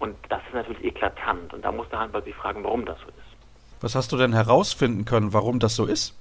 [0.00, 1.54] Und das ist natürlich eklatant.
[1.54, 3.23] Und da muss der Handball sich fragen, warum das so ist.
[3.84, 6.18] Was hast du denn herausfinden können, warum das so ist?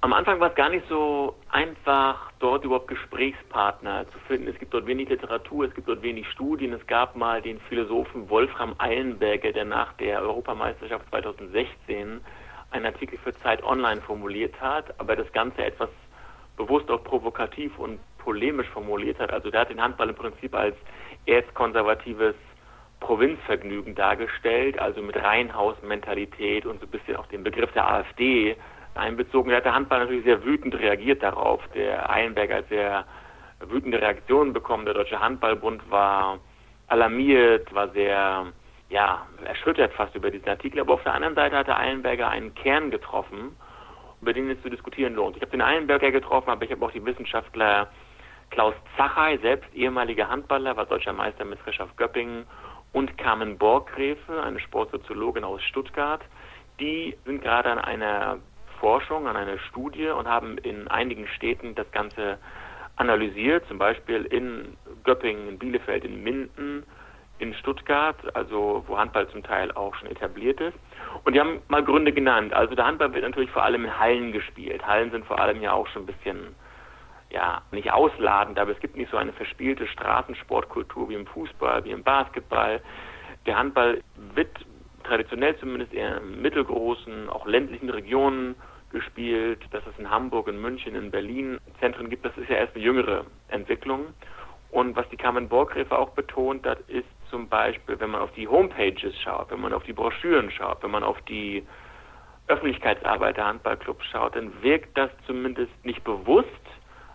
[0.00, 4.48] Am Anfang war es gar nicht so einfach, dort überhaupt Gesprächspartner zu finden.
[4.48, 6.72] Es gibt dort wenig Literatur, es gibt dort wenig Studien.
[6.72, 12.20] Es gab mal den Philosophen Wolfram Eilenberger, der nach der Europameisterschaft 2016
[12.72, 15.90] einen Artikel für Zeit Online formuliert hat, aber das Ganze etwas
[16.56, 19.32] bewusst auch provokativ und polemisch formuliert hat.
[19.32, 20.74] Also der hat den Handball im Prinzip als
[21.26, 22.34] erzkonservatives
[23.04, 28.56] Provinzvergnügen dargestellt, also mit Reihenhausmentalität und so ein bisschen auch den Begriff der AfD
[28.94, 29.50] einbezogen.
[29.50, 31.60] Da hat der Handball natürlich sehr wütend reagiert darauf.
[31.74, 33.04] Der Eilenberger hat sehr
[33.68, 34.86] wütende Reaktionen bekommen.
[34.86, 36.38] Der Deutsche Handballbund war
[36.86, 38.46] alarmiert, war sehr
[38.88, 40.80] ja, erschüttert fast über diesen Artikel.
[40.80, 43.54] Aber auf der anderen Seite hat der Eilenberger einen Kern getroffen,
[44.22, 45.36] über den es zu diskutieren lohnt.
[45.36, 47.88] Ich habe den Eilenberger getroffen, aber ich habe auch die Wissenschaftler
[48.48, 52.46] Klaus Zachey, selbst ehemaliger Handballer, war deutscher Meister mit Frischhoff Göppingen
[52.94, 56.22] und Carmen Borggräfe, eine Sportsoziologin aus Stuttgart.
[56.80, 58.38] Die sind gerade an einer
[58.80, 62.38] Forschung, an einer Studie und haben in einigen Städten das Ganze
[62.96, 66.84] analysiert, zum Beispiel in Göppingen, in Bielefeld, in Minden,
[67.38, 70.78] in Stuttgart, also wo Handball zum Teil auch schon etabliert ist.
[71.24, 72.52] Und die haben mal Gründe genannt.
[72.54, 74.86] Also der Handball wird natürlich vor allem in Hallen gespielt.
[74.86, 76.54] Hallen sind vor allem ja auch schon ein bisschen,
[77.34, 81.90] ja, nicht ausladend, aber es gibt nicht so eine verspielte Straßensportkultur wie im Fußball, wie
[81.90, 82.80] im Basketball.
[83.44, 84.02] Der Handball
[84.34, 84.50] wird
[85.02, 88.54] traditionell zumindest eher in mittelgroßen, auch ländlichen Regionen
[88.90, 92.24] gespielt, dass es in Hamburg, in München, in Berlin Zentren gibt.
[92.24, 94.06] Das ist ja erst eine jüngere Entwicklung.
[94.70, 98.46] Und was die Carmen Borgräfe auch betont hat, ist zum Beispiel, wenn man auf die
[98.46, 101.66] Homepages schaut, wenn man auf die Broschüren schaut, wenn man auf die
[102.46, 106.48] Öffentlichkeitsarbeit der Handballclubs schaut, dann wirkt das zumindest nicht bewusst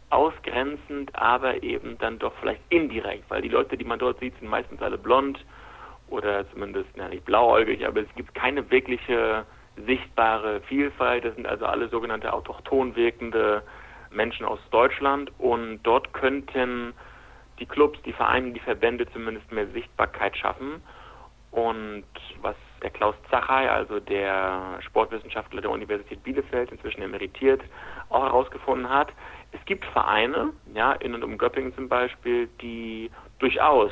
[0.10, 4.50] ausgrenzend, aber eben dann doch vielleicht indirekt, weil die Leute, die man dort sieht, sind
[4.50, 5.43] meistens alle blond
[6.10, 9.45] oder zumindest, na nicht blauäugig, aber es gibt keine wirkliche
[9.86, 11.26] sichtbare Vielfalt.
[11.26, 13.63] Das sind also alle sogenannte autochton wirkende
[14.12, 16.93] Menschen aus Deutschland und dort könnten
[17.60, 20.82] die Clubs, die Vereine, die Verbände zumindest mehr Sichtbarkeit schaffen.
[21.52, 22.06] Und
[22.41, 27.62] was der Klaus Zachey, also der Sportwissenschaftler der Universität Bielefeld, inzwischen emeritiert,
[28.10, 29.12] auch herausgefunden hat,
[29.51, 33.09] es gibt Vereine, ja, in und um Göppingen zum Beispiel, die
[33.39, 33.91] durchaus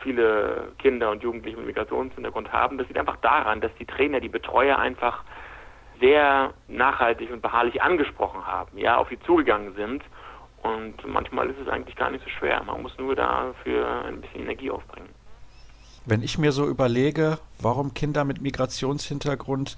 [0.00, 2.78] viele Kinder und Jugendliche mit Migrationshintergrund haben.
[2.78, 5.24] Das liegt einfach daran, dass die Trainer, die Betreuer einfach
[6.00, 10.02] sehr nachhaltig und beharrlich angesprochen haben, ja, auf sie zugegangen sind.
[10.62, 12.62] Und manchmal ist es eigentlich gar nicht so schwer.
[12.64, 15.08] Man muss nur dafür ein bisschen Energie aufbringen.
[16.06, 19.76] Wenn ich mir so überlege, warum Kinder mit Migrationshintergrund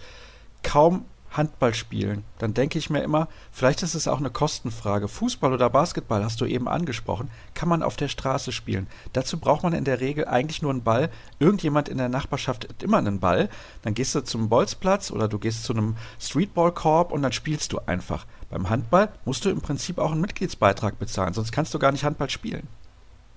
[0.62, 5.09] kaum Handball spielen, dann denke ich mir immer, vielleicht ist es auch eine Kostenfrage.
[5.09, 8.87] Fußball oder Basketball hast du eben angesprochen, kann man auf der Straße spielen.
[9.12, 11.11] Dazu braucht man in der Regel eigentlich nur einen Ball.
[11.39, 13.49] Irgendjemand in der Nachbarschaft hat immer einen Ball.
[13.83, 17.81] Dann gehst du zum Bolzplatz oder du gehst zu einem Streetballkorb und dann spielst du
[17.87, 18.27] einfach.
[18.51, 22.05] Beim Handball musst du im Prinzip auch einen Mitgliedsbeitrag bezahlen, sonst kannst du gar nicht
[22.05, 22.69] Handball spielen.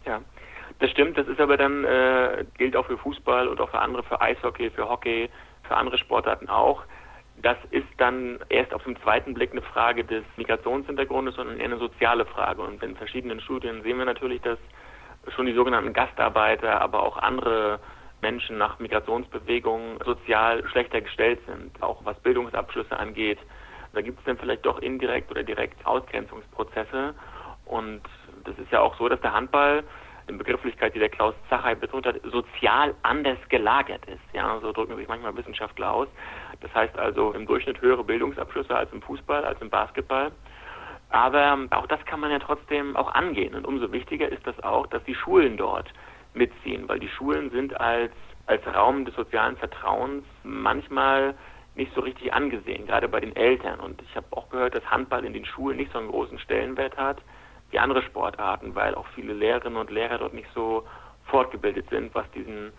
[0.05, 0.21] Ja,
[0.79, 1.17] das stimmt.
[1.17, 4.69] Das ist aber dann, äh, gilt auch für Fußball und auch für andere, für Eishockey,
[4.69, 5.29] für Hockey,
[5.63, 6.83] für andere Sportarten auch
[7.41, 11.77] das ist dann erst auf den zweiten Blick eine Frage des Migrationshintergrundes, sondern eher eine
[11.77, 12.61] soziale Frage.
[12.61, 14.59] Und in verschiedenen Studien sehen wir natürlich, dass
[15.35, 17.79] schon die sogenannten Gastarbeiter, aber auch andere
[18.21, 23.39] Menschen nach Migrationsbewegungen sozial schlechter gestellt sind, auch was Bildungsabschlüsse angeht.
[23.93, 27.15] Da gibt es dann vielleicht doch indirekt oder direkt Ausgrenzungsprozesse.
[27.65, 28.01] Und
[28.43, 29.83] das ist ja auch so, dass der Handball
[30.29, 34.21] in Begrifflichkeit, die der Klaus Zachey betont hat, sozial anders gelagert ist.
[34.33, 36.07] Ja, so drücken sich manchmal Wissenschaftler aus.
[36.61, 40.31] Das heißt also im Durchschnitt höhere Bildungsabschlüsse als im Fußball, als im Basketball.
[41.09, 43.55] Aber auch das kann man ja trotzdem auch angehen.
[43.55, 45.91] Und umso wichtiger ist das auch, dass die Schulen dort
[46.33, 48.11] mitziehen, weil die Schulen sind als,
[48.45, 51.33] als Raum des sozialen Vertrauens manchmal
[51.75, 53.79] nicht so richtig angesehen, gerade bei den Eltern.
[53.79, 56.95] Und ich habe auch gehört, dass Handball in den Schulen nicht so einen großen Stellenwert
[56.97, 57.17] hat
[57.71, 60.83] wie andere Sportarten, weil auch viele Lehrerinnen und Lehrer dort nicht so
[61.25, 62.71] fortgebildet sind, was diesen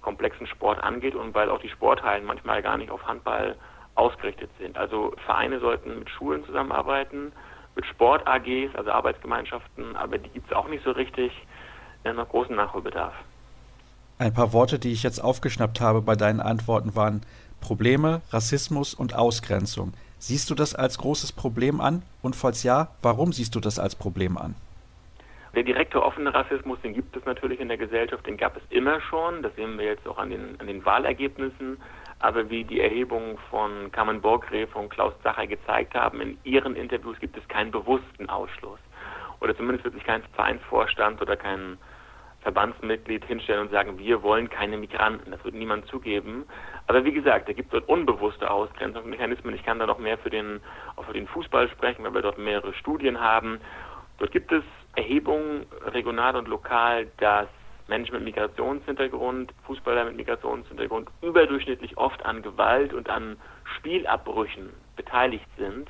[0.00, 3.56] komplexen Sport angeht und weil auch die Sporthallen manchmal gar nicht auf Handball
[3.94, 4.76] ausgerichtet sind.
[4.76, 7.32] Also Vereine sollten mit Schulen zusammenarbeiten,
[7.76, 11.32] mit Sport-AGs, also Arbeitsgemeinschaften, aber die gibt es auch nicht so richtig.
[12.04, 13.14] Ja, noch großen Nachholbedarf.
[14.18, 17.22] Ein paar Worte, die ich jetzt aufgeschnappt habe bei deinen Antworten waren
[17.60, 19.92] Probleme, Rassismus und Ausgrenzung.
[20.24, 22.04] Siehst du das als großes Problem an?
[22.22, 24.54] Und falls ja, warum siehst du das als Problem an?
[25.52, 29.00] Der direkte offene Rassismus, den gibt es natürlich in der Gesellschaft, den gab es immer
[29.00, 29.42] schon.
[29.42, 31.76] Das sehen wir jetzt auch an den, an den Wahlergebnissen.
[32.20, 37.18] Aber wie die Erhebungen von Carmen Borgräfe und Klaus Zacher gezeigt haben, in ihren Interviews
[37.18, 38.78] gibt es keinen bewussten Ausschluss.
[39.40, 41.78] Oder zumindest wird sich kein Vereinsvorstand oder kein
[42.42, 45.30] Verbandsmitglied hinstellen und sagen, wir wollen keine Migranten.
[45.30, 46.44] Das wird niemand zugeben.
[46.88, 49.54] Aber wie gesagt, da gibt es dort unbewusste Ausgrenzungsmechanismen.
[49.54, 50.60] Ich kann da noch mehr für den,
[50.96, 53.60] auch für den Fußball sprechen, weil wir dort mehrere Studien haben.
[54.18, 54.64] Dort gibt es
[54.96, 57.48] Erhebungen regional und lokal, dass
[57.88, 63.36] Menschen mit Migrationshintergrund, Fußballer mit Migrationshintergrund überdurchschnittlich oft an Gewalt und an
[63.76, 65.88] Spielabbrüchen beteiligt sind.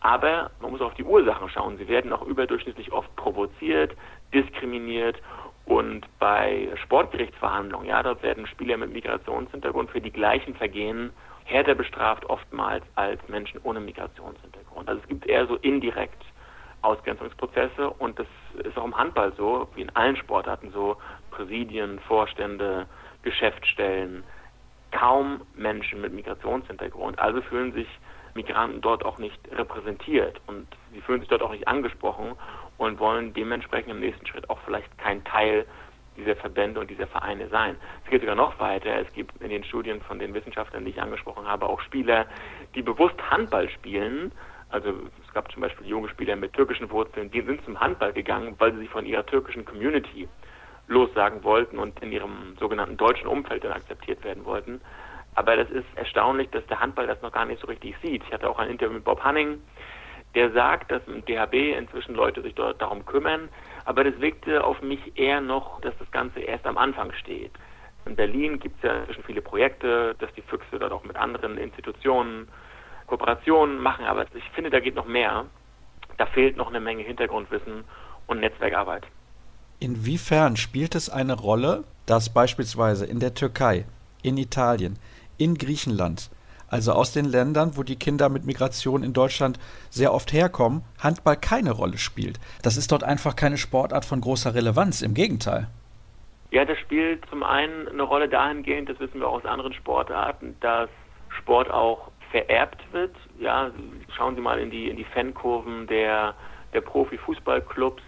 [0.00, 1.78] Aber man muss auf die Ursachen schauen.
[1.78, 3.96] Sie werden auch überdurchschnittlich oft provoziert,
[4.34, 5.16] diskriminiert
[5.66, 11.10] Und bei Sportgerichtsverhandlungen, ja, dort werden Spieler mit Migrationshintergrund für die gleichen Vergehen
[11.44, 14.88] härter bestraft oftmals als Menschen ohne Migrationshintergrund.
[14.88, 16.22] Also es gibt eher so indirekt
[16.82, 18.26] Ausgrenzungsprozesse und das
[18.62, 20.96] ist auch im Handball so, wie in allen Sportarten so,
[21.30, 22.86] Präsidien, Vorstände,
[23.22, 24.22] Geschäftsstellen,
[24.90, 27.18] kaum Menschen mit Migrationshintergrund.
[27.18, 27.88] Also fühlen sich
[28.34, 32.32] Migranten dort auch nicht repräsentiert und sie fühlen sich dort auch nicht angesprochen
[32.78, 35.66] und wollen dementsprechend im nächsten Schritt auch vielleicht kein Teil
[36.16, 37.76] dieser Verbände und dieser Vereine sein.
[38.04, 39.00] Es geht sogar noch weiter.
[39.00, 42.26] Es gibt in den Studien von den Wissenschaftlern, die ich angesprochen habe, auch Spieler,
[42.74, 44.32] die bewusst Handball spielen.
[44.68, 44.90] Also
[45.26, 48.72] es gab zum Beispiel junge Spieler mit türkischen Wurzeln, die sind zum Handball gegangen, weil
[48.72, 50.28] sie sich von ihrer türkischen Community
[50.86, 54.80] lossagen wollten und in ihrem sogenannten deutschen Umfeld dann akzeptiert werden wollten.
[55.34, 58.22] Aber das ist erstaunlich, dass der Handball das noch gar nicht so richtig sieht.
[58.24, 59.60] Ich hatte auch ein Interview mit Bob Hanning,
[60.34, 63.48] der sagt, dass im DHB inzwischen Leute sich dort darum kümmern,
[63.84, 67.52] aber das wirkte auf mich eher noch, dass das Ganze erst am Anfang steht.
[68.06, 71.56] In Berlin gibt es ja inzwischen viele Projekte, dass die Füchse dort auch mit anderen
[71.56, 72.48] Institutionen
[73.06, 75.44] Kooperationen machen, aber ich finde, da geht noch mehr.
[76.16, 77.84] Da fehlt noch eine Menge Hintergrundwissen
[78.26, 79.04] und Netzwerkarbeit.
[79.80, 83.84] Inwiefern spielt es eine Rolle, dass beispielsweise in der Türkei,
[84.22, 84.98] in Italien,
[85.36, 86.30] in Griechenland
[86.74, 89.60] also aus den Ländern, wo die Kinder mit Migration in Deutschland
[89.90, 92.40] sehr oft herkommen, Handball keine Rolle spielt.
[92.64, 95.68] Das ist dort einfach keine Sportart von großer Relevanz, im Gegenteil.
[96.50, 100.56] Ja, das spielt zum einen eine Rolle dahingehend, das wissen wir auch aus anderen Sportarten,
[100.58, 100.88] dass
[101.38, 103.14] Sport auch vererbt wird.
[103.38, 103.70] Ja,
[104.16, 106.34] schauen Sie mal in die, in die Fankurven der,
[106.72, 108.02] der Profi-Fußballclubs.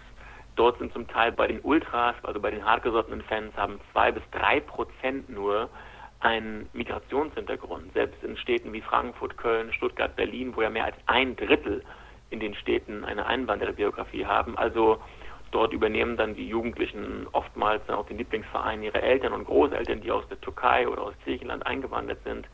[0.57, 4.23] Dort sind zum Teil bei den Ultras, also bei den hartgesottenen Fans, haben zwei bis
[4.31, 5.69] drei Prozent nur
[6.19, 7.93] einen Migrationshintergrund.
[7.93, 11.83] Selbst in Städten wie Frankfurt, Köln, Stuttgart, Berlin, wo ja mehr als ein Drittel
[12.29, 14.57] in den Städten eine Einwandererbiografie haben.
[14.57, 14.99] Also
[15.51, 20.11] dort übernehmen dann die Jugendlichen oftmals dann auch den Lieblingsverein ihrer Eltern und Großeltern, die
[20.11, 22.47] aus der Türkei oder aus Griechenland eingewandert sind.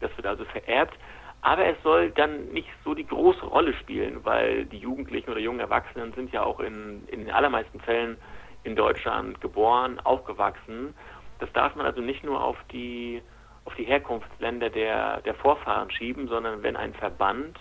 [0.00, 0.96] Das wird also vererbt.
[1.40, 5.60] Aber es soll dann nicht so die große Rolle spielen, weil die Jugendlichen oder jungen
[5.60, 8.16] Erwachsenen sind ja auch in, in den allermeisten Fällen
[8.64, 10.94] in Deutschland geboren, aufgewachsen
[11.38, 13.22] das darf man also nicht nur auf die,
[13.64, 17.58] auf die Herkunftsländer der, der Vorfahren schieben, sondern wenn ein Verband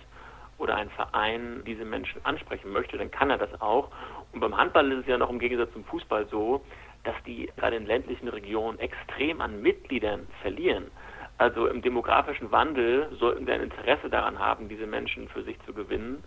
[0.58, 3.90] oder ein Verein diese Menschen ansprechen möchte, dann kann er das auch.
[4.32, 6.64] Und beim Handball ist es ja noch im Gegensatz zum Fußball so,
[7.04, 10.90] dass die gerade in ländlichen Regionen extrem an Mitgliedern verlieren.
[11.38, 15.74] Also im demografischen Wandel sollten wir ein Interesse daran haben, diese Menschen für sich zu
[15.74, 16.24] gewinnen.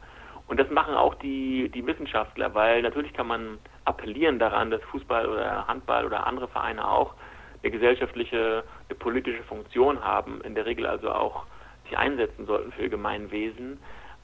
[0.48, 5.26] Und das machen auch die, die Wissenschaftler, weil natürlich kann man appellieren daran, dass Fußball
[5.26, 7.14] oder Handball oder andere Vereine auch
[7.62, 11.44] eine gesellschaftliche, eine politische Funktion haben, in der Regel also auch
[11.84, 13.78] sich einsetzen sollten für ihr Gemeinwesen.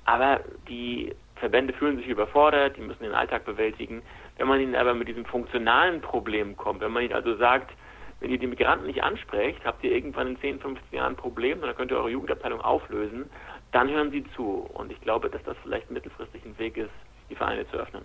[0.05, 4.03] Aber die Verbände fühlen sich überfordert, die müssen den Alltag bewältigen.
[4.37, 7.73] Wenn man ihnen aber mit diesem funktionalen Problem kommt, wenn man ihnen also sagt,
[8.21, 11.59] wenn ihr die Migranten nicht ansprecht, habt ihr irgendwann in 10, 15 Jahren ein Problem
[11.59, 13.29] und dann könnt ihr eure Jugendabteilung auflösen,
[13.73, 14.69] dann hören sie zu.
[14.73, 16.91] Und ich glaube, dass das vielleicht mittelfristig ein Weg ist,
[17.29, 18.05] die Vereine zu öffnen.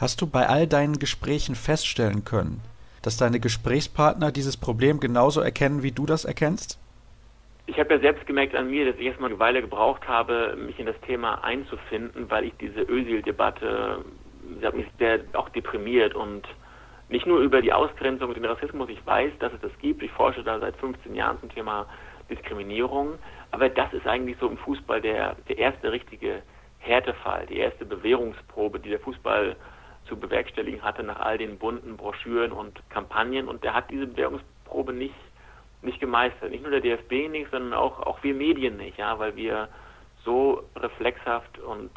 [0.00, 2.62] Hast du bei all deinen Gesprächen feststellen können,
[3.02, 6.78] dass deine Gesprächspartner dieses Problem genauso erkennen, wie du das erkennst?
[7.66, 10.78] Ich habe ja selbst gemerkt an mir, dass ich erstmal eine Weile gebraucht habe, mich
[10.78, 14.04] in das Thema einzufinden, weil ich diese Ösil-Debatte,
[14.58, 16.48] sie hat mich sehr auch deprimiert und
[17.08, 20.10] nicht nur über die Ausgrenzung und den Rassismus, ich weiß, dass es das gibt, ich
[20.12, 21.86] forsche da seit 15 Jahren zum Thema
[22.28, 23.14] Diskriminierung,
[23.50, 26.42] aber das ist eigentlich so im Fußball der, der erste richtige
[26.78, 29.56] Härtefall, die erste Bewährungsprobe, die der Fußball
[30.10, 33.48] zu bewerkstelligen hatte nach all den bunten Broschüren und Kampagnen.
[33.48, 35.14] Und der hat diese Bewährungsprobe nicht,
[35.80, 36.50] nicht gemeistert.
[36.50, 39.68] Nicht nur der DFB nicht, sondern auch, auch wir Medien nicht, ja, weil wir
[40.24, 41.90] so reflexhaft und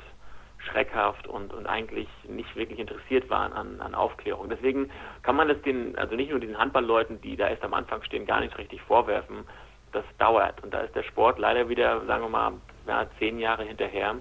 [0.59, 4.47] schreckhaft und, und eigentlich nicht wirklich interessiert waren an, an Aufklärung.
[4.49, 4.89] Deswegen
[5.21, 8.25] kann man das den, also nicht nur diesen Handballleuten, die da erst am Anfang stehen,
[8.25, 9.45] gar nicht richtig vorwerfen.
[9.91, 10.63] Das dauert.
[10.63, 12.53] Und da ist der Sport leider wieder, sagen wir mal,
[12.87, 14.15] ja, zehn Jahre hinterher.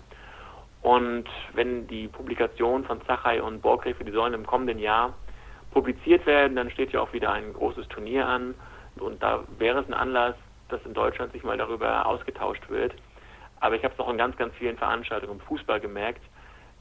[0.82, 5.14] Und wenn die Publikationen von Zachai und Borgrefe, die sollen im kommenden Jahr
[5.70, 8.54] publiziert werden, dann steht ja auch wieder ein großes Turnier an.
[8.96, 10.34] Und da wäre es ein Anlass,
[10.68, 12.94] dass in Deutschland sich mal darüber ausgetauscht wird.
[13.60, 16.22] Aber ich habe es auch in ganz, ganz vielen Veranstaltungen im Fußball gemerkt,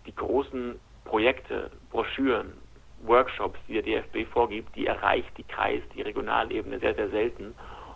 [0.08, 2.54] die großen Projekte, Broschüren,
[3.04, 7.54] Workshops, die der DFB vorgibt, die erreicht die Kreis, die Regionalebene sehr, sehr selten.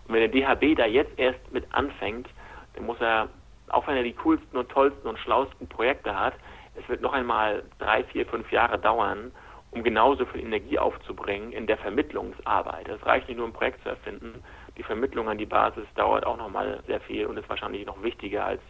[0.07, 2.27] Und wenn der DHB da jetzt erst mit anfängt,
[2.75, 3.29] dann muss er
[3.69, 6.34] auch wenn er die coolsten und tollsten und schlausten Projekte hat,
[6.75, 9.32] es wird noch einmal drei, vier, fünf Jahre dauern,
[9.71, 12.88] um genauso viel Energie aufzubringen in der Vermittlungsarbeit.
[12.88, 14.43] Es reicht nicht nur ein Projekt zu erfinden,
[14.78, 18.01] die Vermittlung an die Basis dauert auch noch mal sehr viel und ist wahrscheinlich noch
[18.04, 18.62] wichtiger als,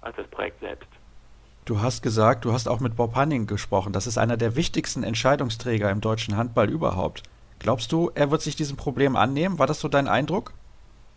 [0.00, 0.88] als das Projekt selbst.
[1.64, 3.92] Du hast gesagt, du hast auch mit Bob Hanning gesprochen.
[3.92, 7.22] Das ist einer der wichtigsten Entscheidungsträger im deutschen Handball überhaupt.
[7.58, 9.58] Glaubst du, er wird sich diesem Problem annehmen?
[9.58, 10.52] War das so dein Eindruck?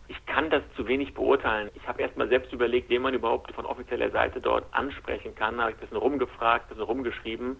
[0.08, 1.70] Ich kann das zu wenig beurteilen.
[1.74, 5.56] Ich habe erst mal selbst überlegt, wen man überhaupt von offizieller Seite dort ansprechen kann.
[5.56, 7.56] Da habe ich ein bisschen rumgefragt, ein bisschen rumgeschrieben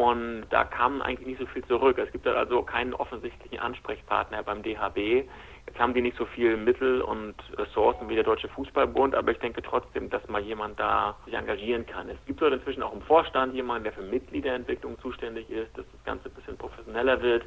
[0.00, 1.98] und da kam eigentlich nicht so viel zurück.
[1.98, 5.28] Es gibt also keinen offensichtlichen Ansprechpartner beim DHB.
[5.66, 9.38] Jetzt haben die nicht so viel Mittel und Ressourcen wie der Deutsche Fußballbund, aber ich
[9.40, 12.08] denke trotzdem, dass mal jemand da sich engagieren kann.
[12.08, 16.04] Es gibt dort inzwischen auch im Vorstand jemanden, der für Mitgliederentwicklung zuständig ist, dass das
[16.04, 17.44] Ganze ein bisschen professioneller wird.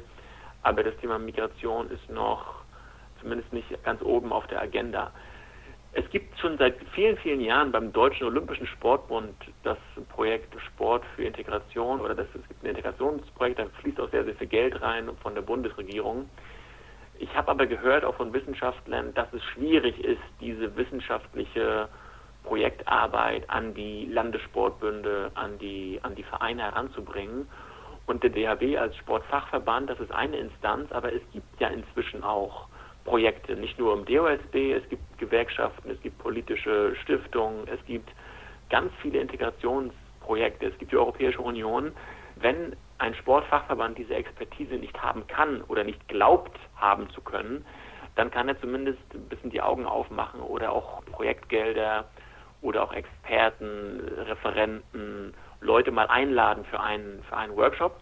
[0.62, 2.63] Aber das Thema Migration ist noch
[3.24, 5.10] zumindest nicht ganz oben auf der Agenda.
[5.96, 11.24] Es gibt schon seit vielen, vielen Jahren beim Deutschen Olympischen Sportbund das Projekt Sport für
[11.24, 15.08] Integration oder das, es gibt ein Integrationsprojekt, da fließt auch sehr, sehr viel Geld rein
[15.22, 16.28] von der Bundesregierung.
[17.20, 21.88] Ich habe aber gehört auch von Wissenschaftlern, dass es schwierig ist, diese wissenschaftliche
[22.42, 27.48] Projektarbeit an die Landessportbünde, an die, an die Vereine heranzubringen.
[28.06, 32.66] Und der DHB als Sportfachverband, das ist eine Instanz, aber es gibt ja inzwischen auch
[33.04, 38.10] Projekte, nicht nur im DOSB, es gibt Gewerkschaften, es gibt politische Stiftungen, es gibt
[38.70, 41.92] ganz viele Integrationsprojekte, es gibt die Europäische Union.
[42.36, 47.64] Wenn ein Sportfachverband diese Expertise nicht haben kann oder nicht glaubt haben zu können,
[48.16, 52.08] dann kann er zumindest ein bisschen die Augen aufmachen oder auch Projektgelder
[52.62, 57.96] oder auch Experten, Referenten, Leute mal einladen für einen, für einen Workshop.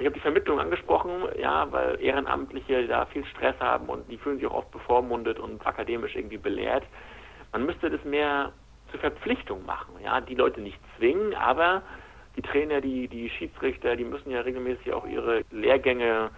[0.00, 4.38] Ich habe die Vermittlung angesprochen, ja, weil Ehrenamtliche da viel Stress haben und die fühlen
[4.38, 6.84] sich auch oft bevormundet und akademisch irgendwie belehrt.
[7.52, 8.50] Man müsste das mehr
[8.90, 11.82] zur Verpflichtung machen, ja, die Leute nicht zwingen, aber
[12.34, 16.30] die Trainer, die, die Schiedsrichter, die müssen ja regelmäßig auch ihre Lehrgänge,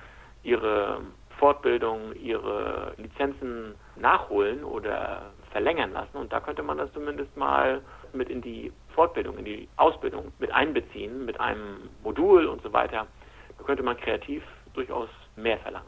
[0.42, 1.00] ihre
[1.38, 6.16] Fortbildung, ihre Lizenzen nachholen oder verlängern lassen.
[6.16, 7.80] Und da könnte man das zumindest mal
[8.12, 13.06] mit in die Fortbildung, in die Ausbildung mit einbeziehen, mit einem Modul und so weiter
[13.62, 14.42] könnte man kreativ
[14.74, 15.86] durchaus mehr verlangen.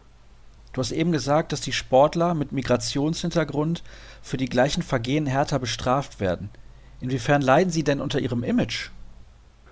[0.73, 3.85] Du hast eben gesagt, dass die Sportler mit Migrationshintergrund
[4.23, 6.51] für die gleichen Vergehen härter bestraft werden.
[7.01, 8.91] Inwiefern leiden sie denn unter ihrem Image?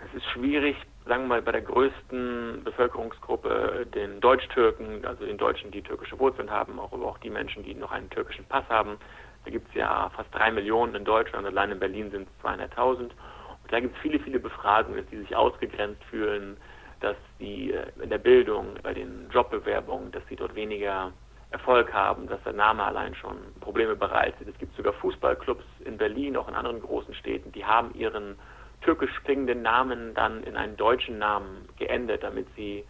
[0.06, 5.72] Es ist schwierig, sagen wir mal, bei der größten Bevölkerungsgruppe, den Deutsch-Türken, also den Deutschen,
[5.72, 8.96] die türkische Wurzeln haben, auch, auch die Menschen, die noch einen türkischen Pass haben.
[9.44, 13.00] Da gibt es ja fast drei Millionen in Deutschland, allein in Berlin sind es 200.000.
[13.00, 13.12] Und
[13.70, 16.56] da gibt es viele, viele Befragungen, die sich ausgegrenzt fühlen,
[17.02, 21.12] dass sie äh, in der Bildung, bei den Jobbewerbungen, dass sie dort weniger
[21.50, 24.48] Erfolg haben, dass der Name allein schon Probleme bereitet.
[24.48, 28.38] Es gibt sogar Fußballclubs in Berlin, auch in anderen großen Städten, die haben ihren
[28.80, 32.84] türkisch klingenden Namen dann in einen deutschen Namen geändert, damit sie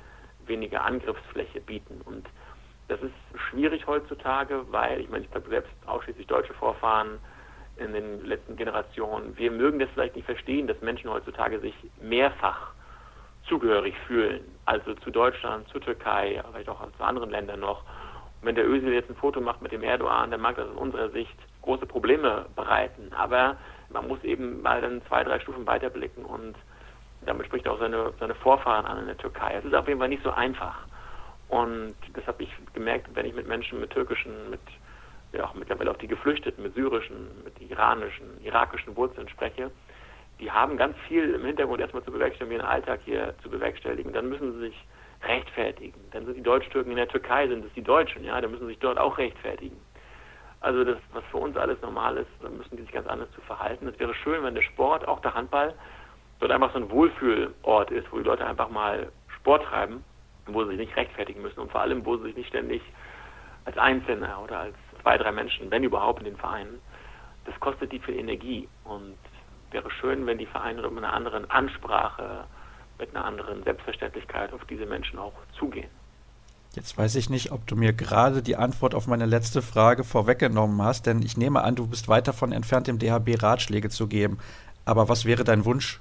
[0.47, 2.01] weniger Angriffsfläche bieten.
[2.05, 2.27] Und
[2.89, 3.13] das ist
[3.51, 7.19] schwierig heutzutage, weil, ich meine, ich habe selbst ausschließlich deutsche Vorfahren
[7.77, 9.37] in den letzten Generationen.
[9.37, 12.73] Wir mögen das vielleicht nicht verstehen, dass Menschen heutzutage sich mehrfach
[13.49, 14.41] zugehörig fühlen.
[14.65, 17.83] Also zu Deutschland, zur Türkei, vielleicht auch zu anderen Ländern noch.
[18.41, 20.77] Und wenn der Özil jetzt ein Foto macht mit dem Erdogan, dann mag das aus
[20.77, 23.13] unserer Sicht große Probleme bereiten.
[23.17, 23.57] Aber
[23.91, 26.55] man muss eben mal dann zwei, drei Stufen weiterblicken und
[27.25, 29.55] damit spricht auch seine, seine Vorfahren an in der Türkei.
[29.55, 30.77] Es ist auf jeden Fall nicht so einfach.
[31.49, 34.61] Und das habe ich gemerkt, wenn ich mit Menschen mit türkischen, mit
[35.33, 39.71] ja auch mittlerweile auch die Geflüchteten, mit syrischen, mit iranischen, irakischen Wurzeln spreche,
[40.43, 44.13] die haben ganz viel im Hintergrund erstmal zu bewerkstelligen, ihren Alltag hier zu bewerkstelligen.
[44.13, 44.87] Dann müssen sie sich
[45.23, 46.01] rechtfertigen.
[46.11, 48.73] Dann sind die Deutsch-Türken in der Türkei, sind es die Deutschen, ja, dann müssen sie
[48.73, 49.77] sich dort auch rechtfertigen.
[50.61, 53.41] Also das, was für uns alles normal ist, dann müssen die sich ganz anders zu
[53.43, 53.87] verhalten.
[53.87, 55.75] Es wäre schön, wenn der Sport, auch der Handball,
[56.41, 60.05] dort einfach so ein Wohlfühlort ist, wo die Leute einfach mal Sport treiben,
[60.47, 62.83] wo sie sich nicht rechtfertigen müssen und vor allem, wo sie sich nicht ständig
[63.65, 66.81] als Einzelne oder als zwei, drei Menschen, wenn überhaupt in den Vereinen,
[67.45, 69.17] das kostet die viel Energie und
[69.73, 72.45] wäre schön, wenn die Vereine mit einer anderen Ansprache,
[72.99, 75.91] mit einer anderen Selbstverständlichkeit auf diese Menschen auch zugehen.
[76.75, 80.81] Jetzt weiß ich nicht, ob du mir gerade die Antwort auf meine letzte Frage vorweggenommen
[80.83, 84.39] hast, denn ich nehme an, du bist weit davon entfernt, dem DHB Ratschläge zu geben.
[84.87, 86.01] Aber was wäre dein Wunsch?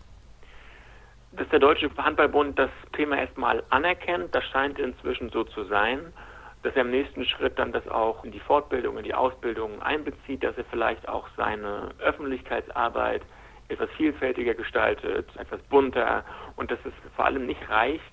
[1.33, 6.13] Dass der Deutsche Handballbund das Thema erstmal anerkennt, das scheint inzwischen so zu sein,
[6.63, 10.43] dass er im nächsten Schritt dann das auch in die Fortbildung, in die Ausbildung einbezieht,
[10.43, 13.23] dass er vielleicht auch seine Öffentlichkeitsarbeit
[13.71, 16.23] etwas vielfältiger gestaltet, etwas bunter
[16.55, 18.03] und dass es vor allem nicht reicht,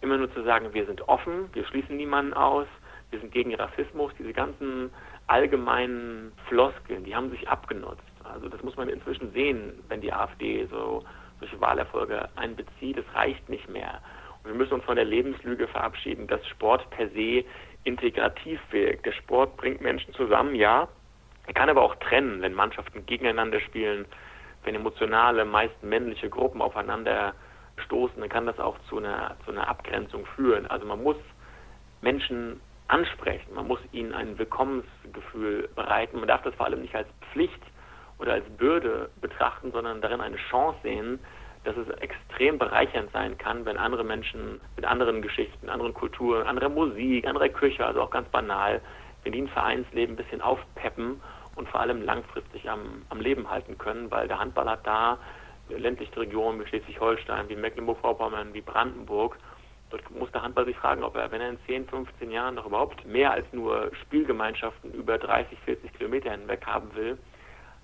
[0.00, 2.66] immer nur zu sagen, wir sind offen, wir schließen niemanden aus,
[3.10, 4.90] wir sind gegen Rassismus, diese ganzen
[5.26, 8.02] allgemeinen Floskeln, die haben sich abgenutzt.
[8.24, 11.04] Also das muss man inzwischen sehen, wenn die AfD so
[11.40, 14.00] solche Wahlerfolge einbezieht, es reicht nicht mehr.
[14.42, 17.44] Und wir müssen uns von der Lebenslüge verabschieden, dass Sport per se
[17.84, 19.06] integrativ wirkt.
[19.06, 20.88] Der Sport bringt Menschen zusammen, ja.
[21.46, 24.04] Er kann aber auch trennen, wenn Mannschaften gegeneinander spielen,
[24.64, 27.34] wenn emotionale, meist männliche Gruppen aufeinander
[27.84, 30.66] stoßen, dann kann das auch zu einer, zu einer Abgrenzung führen.
[30.66, 31.16] Also man muss
[32.02, 36.18] Menschen ansprechen, man muss ihnen ein Willkommensgefühl bereiten.
[36.18, 37.60] Man darf das vor allem nicht als Pflicht
[38.18, 41.20] oder als Bürde betrachten, sondern darin eine Chance sehen,
[41.64, 46.70] dass es extrem bereichernd sein kann, wenn andere Menschen mit anderen Geschichten, anderen Kulturen, anderer
[46.70, 48.80] Musik, anderer Küche, also auch ganz banal,
[49.22, 51.20] wenn die ein Vereinsleben ein bisschen aufpeppen
[51.56, 55.18] und vor allem langfristig am, am Leben halten können, weil der Handball hat da
[55.68, 59.38] ländliche Regionen wie Schleswig-Holstein, wie Mecklenburg-Vorpommern, wie Brandenburg,
[59.90, 62.66] dort muss der Handball sich fragen, ob er, wenn er in 10, 15 Jahren noch
[62.66, 67.18] überhaupt mehr als nur Spielgemeinschaften über 30, 40 Kilometer hinweg haben will,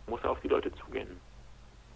[0.06, 1.20] muss er auf die Leute zugehen.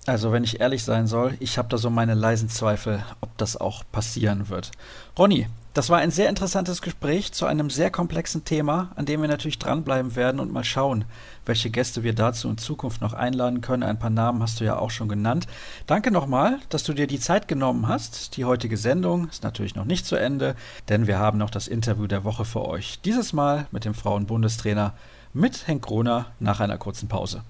[0.07, 3.57] Also wenn ich ehrlich sein soll, ich habe da so meine leisen Zweifel, ob das
[3.61, 4.71] auch passieren wird.
[5.18, 9.29] Ronny, das war ein sehr interessantes Gespräch zu einem sehr komplexen Thema, an dem wir
[9.29, 11.05] natürlich dranbleiben werden und mal schauen,
[11.47, 13.85] welche Gäste wir dazu in Zukunft noch einladen können.
[13.85, 15.47] Ein paar Namen hast du ja auch schon genannt.
[15.87, 18.37] Danke nochmal, dass du dir die Zeit genommen hast.
[18.37, 20.57] Die heutige Sendung ist natürlich noch nicht zu Ende,
[20.89, 23.01] denn wir haben noch das Interview der Woche für euch.
[23.05, 24.95] Dieses Mal mit dem Frauenbundestrainer
[25.33, 27.43] mit Henk Groner nach einer kurzen Pause.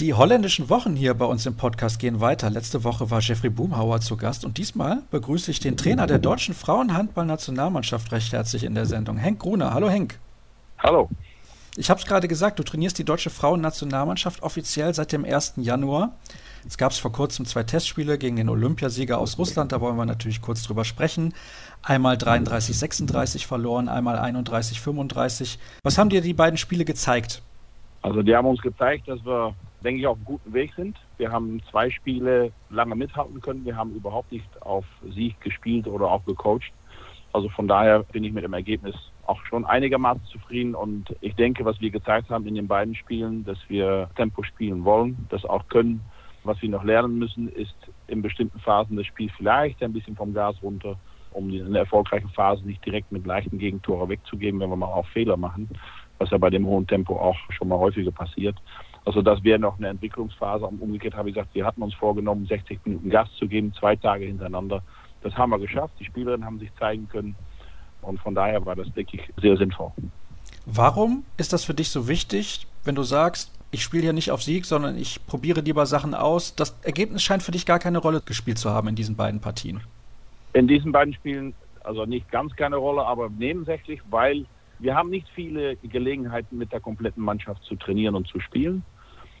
[0.00, 2.50] Die holländischen Wochen hier bei uns im Podcast gehen weiter.
[2.50, 6.54] Letzte Woche war Jeffrey Boomhauer zu Gast und diesmal begrüße ich den Trainer der deutschen
[6.54, 9.74] Frauenhandballnationalmannschaft recht herzlich in der Sendung, Henk Gruner.
[9.74, 10.20] Hallo Henk.
[10.78, 11.08] Hallo.
[11.76, 15.54] Ich habe es gerade gesagt, du trainierst die deutsche Frauennationalmannschaft offiziell seit dem 1.
[15.56, 16.12] Januar.
[16.64, 20.40] Es gab vor kurzem zwei Testspiele gegen den Olympiasieger aus Russland, da wollen wir natürlich
[20.40, 21.34] kurz drüber sprechen.
[21.82, 25.58] Einmal 33-36 verloren, einmal 31-35.
[25.82, 27.42] Was haben dir die beiden Spiele gezeigt?
[28.02, 30.96] Also die haben uns gezeigt, dass wir denke ich, auf einem guten Weg sind.
[31.16, 33.64] Wir haben zwei Spiele lange mithalten können.
[33.64, 36.72] Wir haben überhaupt nicht auf Sieg gespielt oder auch gecoacht.
[37.32, 38.94] Also von daher bin ich mit dem Ergebnis
[39.26, 40.74] auch schon einigermaßen zufrieden.
[40.74, 44.84] Und ich denke, was wir gezeigt haben in den beiden Spielen, dass wir Tempo spielen
[44.84, 46.00] wollen, das auch können.
[46.44, 47.76] Was wir noch lernen müssen, ist
[48.06, 50.96] in bestimmten Phasen des Spiels vielleicht ein bisschen vom Gas runter,
[51.32, 55.06] um in der erfolgreichen Phase nicht direkt mit leichten Gegentore wegzugeben, wenn wir mal auch
[55.08, 55.68] Fehler machen,
[56.18, 58.56] was ja bei dem hohen Tempo auch schon mal häufiger passiert.
[59.08, 60.66] Also das wäre noch eine Entwicklungsphase.
[60.66, 64.26] Umgekehrt habe ich gesagt, wir hatten uns vorgenommen, 60 Minuten Gas zu geben, zwei Tage
[64.26, 64.82] hintereinander.
[65.22, 65.94] Das haben wir geschafft.
[65.98, 67.34] Die Spielerinnen haben sich zeigen können.
[68.02, 69.92] Und von daher war das, denke ich, sehr sinnvoll.
[70.66, 74.42] Warum ist das für dich so wichtig, wenn du sagst, ich spiele hier nicht auf
[74.42, 76.54] Sieg, sondern ich probiere lieber Sachen aus?
[76.54, 79.80] Das Ergebnis scheint für dich gar keine Rolle gespielt zu haben in diesen beiden Partien.
[80.52, 84.44] In diesen beiden Spielen, also nicht ganz keine Rolle, aber nebensächlich, weil
[84.80, 88.84] wir haben nicht viele Gelegenheiten mit der kompletten Mannschaft zu trainieren und zu spielen.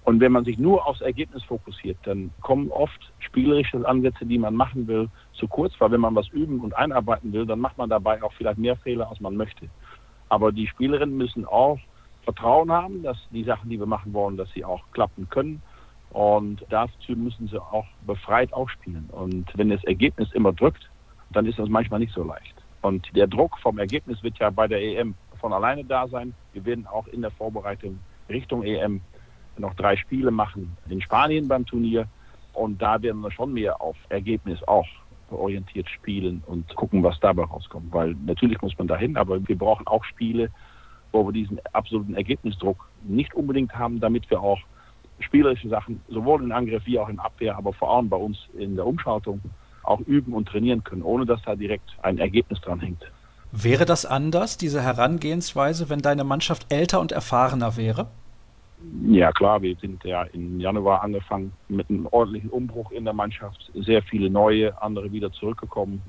[0.08, 4.54] Und wenn man sich nur aufs Ergebnis fokussiert, dann kommen oft spielerische Ansätze, die man
[4.54, 7.90] machen will, zu kurz, weil wenn man was üben und einarbeiten will, dann macht man
[7.90, 9.68] dabei auch vielleicht mehr Fehler, als man möchte.
[10.30, 11.78] Aber die Spielerinnen müssen auch
[12.24, 15.60] Vertrauen haben, dass die Sachen, die wir machen wollen, dass sie auch klappen können.
[16.08, 19.10] Und dazu müssen sie auch befreit aufspielen.
[19.12, 20.88] Und wenn das Ergebnis immer drückt,
[21.32, 22.54] dann ist das manchmal nicht so leicht.
[22.80, 26.32] Und der Druck vom Ergebnis wird ja bei der EM von alleine da sein.
[26.54, 27.98] Wir werden auch in der Vorbereitung
[28.30, 29.02] Richtung EM
[29.58, 32.06] noch drei Spiele machen in Spanien beim Turnier.
[32.52, 34.86] Und da werden wir schon mehr auf Ergebnis auch
[35.30, 37.92] orientiert spielen und gucken, was dabei rauskommt.
[37.92, 40.50] Weil natürlich muss man dahin, aber wir brauchen auch Spiele,
[41.12, 44.58] wo wir diesen absoluten Ergebnisdruck nicht unbedingt haben, damit wir auch
[45.20, 48.76] spielerische Sachen sowohl in Angriff wie auch in Abwehr, aber vor allem bei uns in
[48.76, 49.40] der Umschaltung
[49.82, 53.10] auch üben und trainieren können, ohne dass da direkt ein Ergebnis dran hängt.
[53.50, 58.08] Wäre das anders, diese Herangehensweise, wenn deine Mannschaft älter und erfahrener wäre?
[59.02, 63.70] Ja klar, wir sind ja im Januar angefangen mit einem ordentlichen Umbruch in der Mannschaft.
[63.74, 66.00] Sehr viele neue, andere wieder zurückgekommen.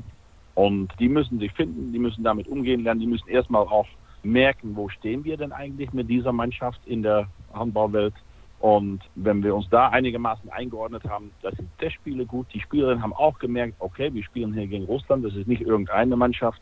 [0.53, 3.87] Und die müssen sich finden, die müssen damit umgehen lernen, die müssen erstmal auch
[4.23, 8.13] merken, wo stehen wir denn eigentlich mit dieser Mannschaft in der Handballwelt.
[8.59, 12.47] Und wenn wir uns da einigermaßen eingeordnet haben, das sind Testspiele gut.
[12.53, 16.17] Die Spielerinnen haben auch gemerkt, okay, wir spielen hier gegen Russland, das ist nicht irgendeine
[16.17, 16.61] Mannschaft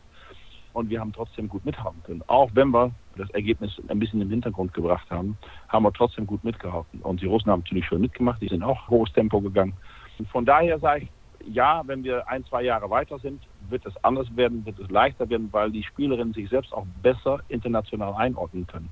[0.78, 2.22] und wir haben trotzdem gut mithalten können.
[2.28, 5.36] Auch wenn wir das Ergebnis ein bisschen im Hintergrund gebracht haben,
[5.68, 7.00] haben wir trotzdem gut mitgehalten.
[7.02, 9.74] Und die Russen haben natürlich schon mitgemacht, die sind auch hohes Tempo gegangen.
[10.18, 11.08] Und von daher sage ich,
[11.52, 15.28] ja, wenn wir ein, zwei Jahre weiter sind, wird es anders werden, wird es leichter
[15.28, 18.88] werden, weil die Spielerinnen sich selbst auch besser international einordnen können.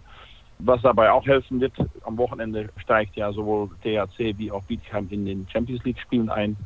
[0.59, 1.75] Was dabei auch helfen wird,
[2.05, 6.57] am Wochenende steigt ja sowohl THC wie auch Bietigheim in den Champions League Spielen ein.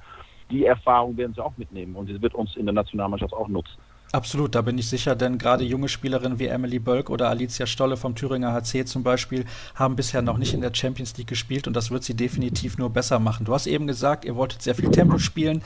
[0.51, 3.77] Die Erfahrung werden sie auch mitnehmen und es wird uns in der Nationalmannschaft auch nutzen.
[4.13, 7.97] Absolut, da bin ich sicher, denn gerade junge Spielerinnen wie Emily Bölk oder Alicia Stolle
[7.97, 9.45] vom Thüringer HC zum Beispiel
[9.77, 12.91] haben bisher noch nicht in der Champions League gespielt und das wird sie definitiv nur
[12.91, 13.47] besser machen.
[13.47, 15.63] Du hast eben gesagt, ihr wolltet sehr viel Tempo spielen.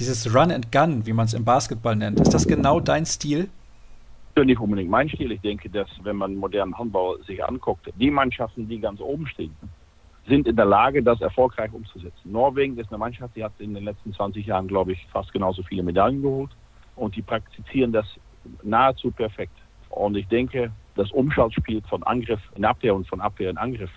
[0.00, 3.48] Dieses Run and Gun, wie man es im Basketball nennt, ist das genau dein Stil?
[4.44, 5.30] nicht unbedingt mein Stil.
[5.30, 9.54] Ich denke, dass wenn man modernen Handball sich anguckt, die Mannschaften, die ganz oben stehen,
[10.26, 12.32] sind in der Lage, das erfolgreich umzusetzen.
[12.32, 15.62] Norwegen ist eine Mannschaft, die hat in den letzten 20 Jahren, glaube ich, fast genauso
[15.62, 16.50] viele Medaillen geholt
[16.96, 18.06] und die praktizieren das
[18.62, 19.56] nahezu perfekt.
[19.90, 23.90] Und ich denke, das Umschaltspiel von Angriff in Abwehr und von Abwehr in Angriff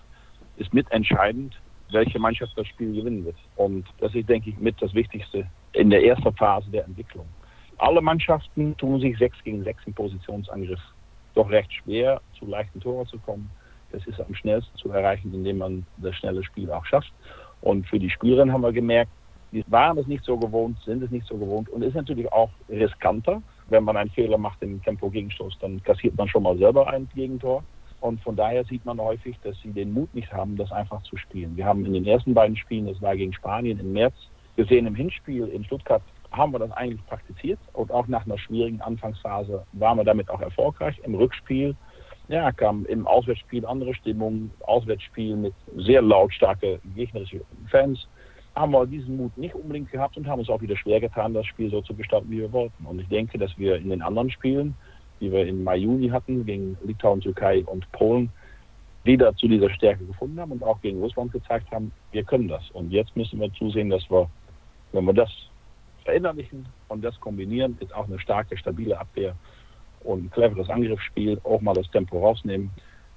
[0.58, 1.60] ist mitentscheidend,
[1.92, 3.38] welche Mannschaft das Spiel gewinnen wird.
[3.56, 7.26] Und das ist, denke ich, mit das Wichtigste in der ersten Phase der Entwicklung.
[7.78, 10.80] Alle Mannschaften tun sich 6 gegen 6 im Positionsangriff
[11.36, 13.50] doch recht schwer, zu leichten Toren zu kommen.
[13.92, 17.14] Das ist am schnellsten zu erreichen, indem man das schnelle Spiel auch schafft.
[17.62, 19.12] Und für die Spielerinnen haben wir gemerkt,
[19.52, 22.50] die waren es nicht so gewohnt, sind es nicht so gewohnt und ist natürlich auch
[22.70, 23.42] riskanter.
[23.70, 27.64] Wenn man einen Fehler macht im Tempo-Gegenstoß, dann kassiert man schon mal selber ein Gegentor.
[28.00, 31.18] Und von daher sieht man häufig, dass sie den Mut nicht haben, das einfach zu
[31.18, 31.58] spielen.
[31.58, 34.14] Wir haben in den ersten beiden Spielen, das war gegen Spanien im März,
[34.56, 37.60] gesehen im Hinspiel in Stuttgart, haben wir das eigentlich praktiziert.
[37.74, 41.00] Und auch nach einer schwierigen Anfangsphase waren wir damit auch erfolgreich.
[41.04, 41.76] Im Rückspiel
[42.28, 48.08] ja, kam im Auswärtsspiel andere Stimmung, Auswärtsspiel mit sehr lautstarke gegnerische Fans.
[48.58, 51.46] Haben wir diesen Mut nicht unbedingt gehabt und haben uns auch wieder schwer getan, das
[51.46, 52.86] Spiel so zu gestalten, wie wir wollten.
[52.86, 54.74] Und ich denke, dass wir in den anderen Spielen,
[55.22, 58.32] die wir im Mai, Juni hatten, gegen Litauen, Türkei und Polen,
[59.04, 62.64] wieder zu dieser Stärke gefunden haben und auch gegen Russland gezeigt haben, wir können das.
[62.72, 64.28] Und jetzt müssen wir zusehen, dass wir,
[64.92, 65.30] wenn wir das
[66.04, 69.36] verinnerlichen und das kombinieren, ist auch eine starke, stabile Abwehr
[70.04, 72.72] und ein cleveres Angriffsspiel, auch mal das Tempo rausnehmen.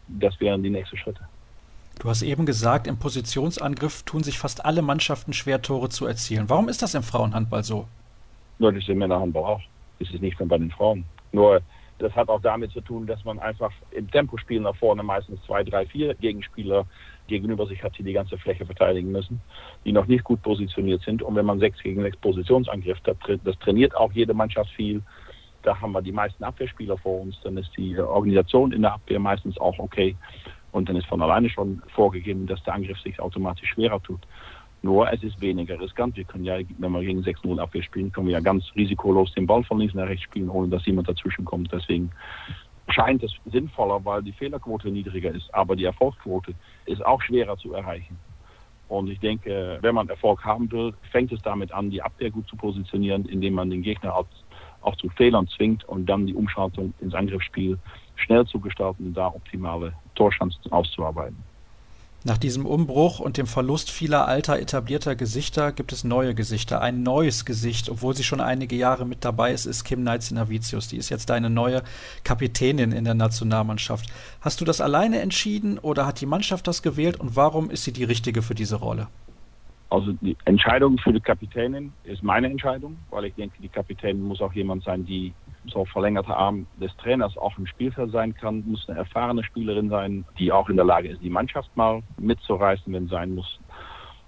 [0.06, 1.26] Das wären die nächsten Schritte.
[2.00, 6.48] Du hast eben gesagt, im Positionsangriff tun sich fast alle Mannschaften schwer, Tore zu erzielen.
[6.48, 7.86] Warum ist das im Frauenhandball so?
[8.58, 9.60] Nur das ist im Männerhandball auch.
[9.98, 11.04] Das ist nicht nur bei den Frauen.
[11.32, 11.60] Nur
[11.98, 15.62] das hat auch damit zu tun, dass man einfach im Tempospiel nach vorne meistens zwei,
[15.62, 16.86] drei, vier Gegenspieler
[17.26, 19.38] gegenüber sich hat, die die ganze Fläche verteidigen müssen,
[19.84, 21.22] die noch nicht gut positioniert sind.
[21.22, 25.02] Und wenn man sechs gegen sechs Positionsangriff, das trainiert auch jede Mannschaft viel.
[25.64, 27.38] Da haben wir die meisten Abwehrspieler vor uns.
[27.44, 30.16] Dann ist die Organisation in der Abwehr meistens auch okay.
[30.72, 34.20] Und dann ist von alleine schon vorgegeben, dass der Angriff sich automatisch schwerer tut.
[34.82, 36.16] Nur es ist weniger riskant.
[36.16, 39.46] Wir können ja, wenn wir gegen 6-0 Abwehr spielen, können wir ja ganz risikolos den
[39.46, 41.70] Ball von links nach rechts spielen, ohne dass jemand dazwischen kommt.
[41.72, 42.10] Deswegen
[42.88, 45.52] scheint es sinnvoller, weil die Fehlerquote niedriger ist.
[45.54, 46.54] Aber die Erfolgsquote
[46.86, 48.18] ist auch schwerer zu erreichen.
[48.88, 52.48] Und ich denke, wenn man Erfolg haben will, fängt es damit an, die Abwehr gut
[52.48, 54.26] zu positionieren, indem man den Gegner auch,
[54.80, 57.78] auch zu Fehlern zwingt und dann die Umschaltung ins Angriffsspiel
[58.20, 61.36] schnell zu gestalten und da optimale Torchancen auszuarbeiten.
[62.22, 66.82] Nach diesem Umbruch und dem Verlust vieler alter etablierter Gesichter gibt es neue Gesichter.
[66.82, 70.88] Ein neues Gesicht, obwohl sie schon einige Jahre mit dabei ist, ist Kim Navicius.
[70.88, 71.82] Die ist jetzt deine neue
[72.22, 74.12] Kapitänin in der Nationalmannschaft.
[74.42, 77.92] Hast du das alleine entschieden oder hat die Mannschaft das gewählt und warum ist sie
[77.92, 79.08] die richtige für diese Rolle?
[79.88, 84.42] Also die Entscheidung für die Kapitänin ist meine Entscheidung, weil ich denke, die Kapitänin muss
[84.42, 85.32] auch jemand sein, die
[85.66, 90.24] so verlängerter Arm des Trainers auch im Spielfeld sein kann, muss eine erfahrene Spielerin sein,
[90.38, 93.58] die auch in der Lage ist, die Mannschaft mal mitzureißen, wenn sein muss.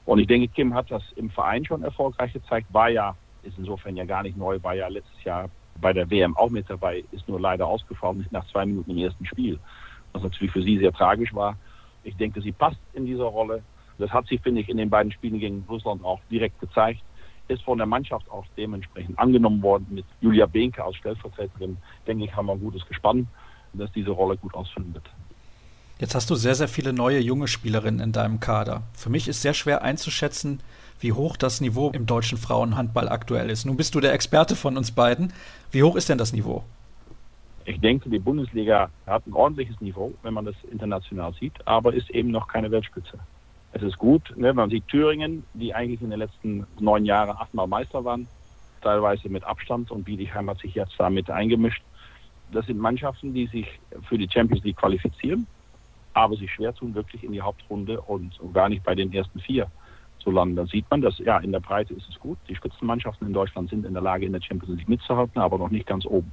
[0.05, 3.97] Und ich denke, Kim hat das im Verein schon erfolgreich gezeigt, war ja, ist insofern
[3.97, 5.49] ja gar nicht neu, war ja letztes Jahr
[5.81, 8.99] bei der WM auch mit dabei, ist nur leider ausgefallen, nicht nach zwei Minuten im
[8.99, 9.59] ersten Spiel,
[10.13, 11.57] was natürlich für sie sehr tragisch war.
[12.05, 13.63] Ich denke, sie passt in dieser Rolle.
[13.99, 17.03] Das hat sie, finde ich, in den beiden Spielen gegen Russland auch direkt gezeigt.
[17.49, 19.87] Ist von der Mannschaft auch dementsprechend angenommen worden.
[19.91, 21.77] Mit Julia Behnke als Stellvertreterin,
[22.07, 23.27] denke ich, haben wir ein gutes Gespann,
[23.73, 25.05] dass diese Rolle gut ausfüllen wird.
[25.99, 28.83] Jetzt hast du sehr, sehr viele neue junge Spielerinnen in deinem Kader.
[28.93, 30.61] Für mich ist sehr schwer einzuschätzen,
[30.99, 33.67] wie hoch das Niveau im deutschen Frauenhandball aktuell ist.
[33.67, 35.33] Nun bist du der Experte von uns beiden.
[35.71, 36.65] Wie hoch ist denn das Niveau?
[37.65, 42.11] Ich denke, die Bundesliga hat ein ordentliches Niveau, wenn man das international sieht, aber ist
[42.11, 43.19] eben noch keine Weltspitze
[43.73, 47.67] es ist gut, ne, man sieht Thüringen, die eigentlich in den letzten neun Jahren achtmal
[47.67, 48.29] Meister waren,
[48.83, 51.83] teilweise mit Abstand und Bietigheim hat sich jetzt damit eingemischt.
[52.53, 53.67] Das sind Mannschaften, die sich
[54.09, 55.47] für die Champions League qualifizieren,
[56.13, 59.69] aber sich schwer tun, wirklich in die Hauptrunde und gar nicht bei den ersten vier
[60.19, 60.57] zu landen.
[60.57, 62.39] Da sieht man, dass ja in der Breite ist es gut.
[62.49, 65.71] Die Spitzenmannschaften in Deutschland sind in der Lage, in der Champions League mitzuhalten, aber noch
[65.71, 66.31] nicht ganz oben.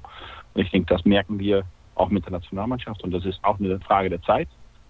[0.53, 1.63] Und ich denke, das merken wir
[1.95, 4.49] auch mit der Nationalmannschaft und das ist auch eine Frage der Zeit.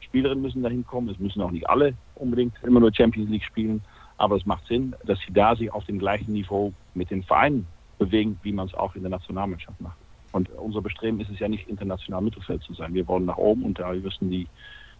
[0.09, 1.09] Spielerinnen müssen dahin kommen.
[1.09, 3.81] Es müssen auch nicht alle unbedingt immer nur Champions League spielen.
[4.17, 7.65] Aber es macht Sinn, dass sie da sich auf dem gleichen Niveau mit den Vereinen
[7.97, 9.97] bewegen, wie man es auch in der Nationalmannschaft macht.
[10.31, 12.93] Und unser Bestreben ist es ja nicht, international Mittelfeld zu sein.
[12.93, 14.47] Wir wollen nach oben und da müssen die,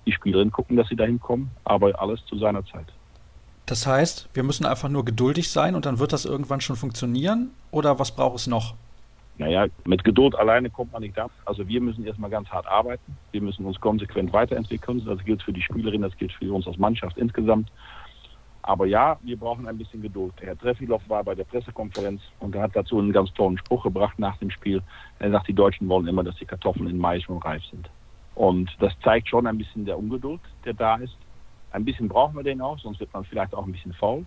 [0.06, 2.88] die Spielerinnen gucken, dass sie dahin kommen, aber alles zu seiner Zeit.
[3.66, 7.52] Das heißt, wir müssen einfach nur geduldig sein und dann wird das irgendwann schon funktionieren?
[7.72, 8.74] Oder was braucht es noch?
[9.40, 11.30] Naja, mit Geduld alleine kommt man nicht da.
[11.46, 13.18] Also wir müssen erstmal ganz hart arbeiten.
[13.32, 15.02] Wir müssen uns konsequent weiterentwickeln.
[15.06, 17.72] Das gilt für die Spielerin, das gilt für uns als Mannschaft insgesamt.
[18.64, 20.34] Aber ja, wir brauchen ein bisschen Geduld.
[20.42, 24.36] Herr Trefilov war bei der Pressekonferenz und hat dazu einen ganz tollen Spruch gebracht nach
[24.38, 24.82] dem Spiel.
[25.20, 27.90] Er sagt, die Deutschen wollen immer, dass die Kartoffeln in Mai schon reif sind.
[28.36, 31.16] Und das zeigt schon ein bisschen der Ungeduld, der da ist.
[31.72, 34.26] Ein bisschen brauchen wir den auch, sonst wird man vielleicht auch ein bisschen faul.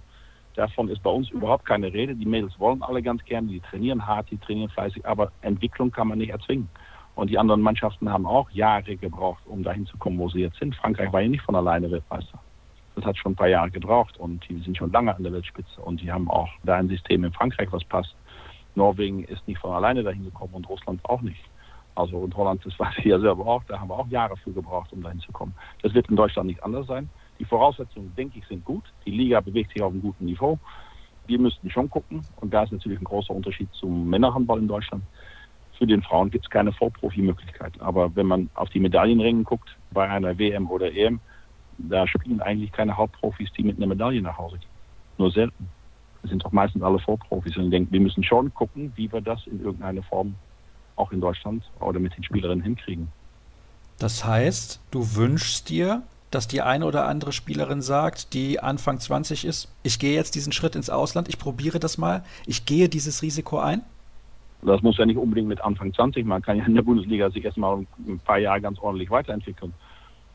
[0.55, 2.15] Davon ist bei uns überhaupt keine Rede.
[2.15, 6.09] Die Mädels wollen alle ganz gerne, die trainieren hart, die trainieren fleißig, aber Entwicklung kann
[6.09, 6.69] man nicht erzwingen.
[7.15, 10.59] Und die anderen Mannschaften haben auch Jahre gebraucht, um dahin zu kommen, wo sie jetzt
[10.59, 10.75] sind.
[10.77, 12.39] Frankreich war ja nicht von alleine Weltmeister.
[12.95, 15.81] Das hat schon ein paar Jahre gebraucht und die sind schon lange an der Weltspitze
[15.81, 18.15] und die haben auch da ein System in Frankreich, was passt.
[18.75, 21.41] Norwegen ist nicht von alleine dahin gekommen und Russland auch nicht.
[21.95, 24.53] Also und Holland, das weiß ich ja selber auch, da haben wir auch Jahre für
[24.53, 25.55] gebraucht, um dahin zu kommen.
[25.83, 27.09] Das wird in Deutschland nicht anders sein.
[27.39, 28.85] Die Voraussetzungen, denke ich, sind gut.
[29.05, 30.59] Die Liga bewegt sich auf einem guten Niveau.
[31.27, 35.03] Wir müssten schon gucken und da ist natürlich ein großer Unterschied zum Männerhandball in Deutschland.
[35.79, 37.81] Für den Frauen gibt es keine Vollprofi-Möglichkeit.
[37.81, 41.21] Aber wenn man auf die Medaillenringen guckt, bei einer WM oder EM,
[41.79, 44.71] da spielen eigentlich keine Hauptprofis, die mit einer Medaille nach Hause gehen.
[45.19, 45.69] Nur selten.
[46.23, 47.57] Das sind doch meistens alle Vorprofis.
[47.57, 50.35] Und ich denke, wir müssen schon gucken, wie wir das in irgendeiner Form
[50.97, 53.09] auch in Deutschland oder mit den Spielerinnen hinkriegen.
[53.99, 56.03] Das heißt, du wünschst dir,
[56.35, 60.53] dass die eine oder andere Spielerin sagt, die Anfang 20 ist, ich gehe jetzt diesen
[60.53, 63.83] Schritt ins Ausland, ich probiere das mal, ich gehe dieses Risiko ein?
[64.63, 67.45] Das muss ja nicht unbedingt mit Anfang 20, man kann ja in der Bundesliga sich
[67.45, 69.75] erstmal ein paar Jahre ganz ordentlich weiterentwickeln.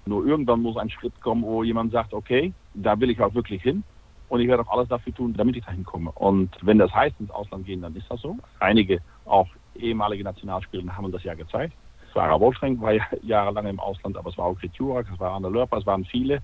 [0.06, 3.62] Nur irgendwann muss ein Schritt kommen, wo jemand sagt, okay, da will ich auch wirklich
[3.62, 3.84] hin
[4.30, 6.12] und ich werde auch alles dafür tun, damit ich dahin komme.
[6.12, 8.38] Und wenn das heißt, ins Ausland gehen, dann ist das so.
[8.60, 11.74] Einige, auch ehemalige Nationalspieler, haben das ja gezeigt.
[12.14, 15.48] Sarah Wolfschenk war ja jahrelang im Ausland, aber es war auch Turak, es war Anna
[15.48, 16.42] Lörper, es waren viele.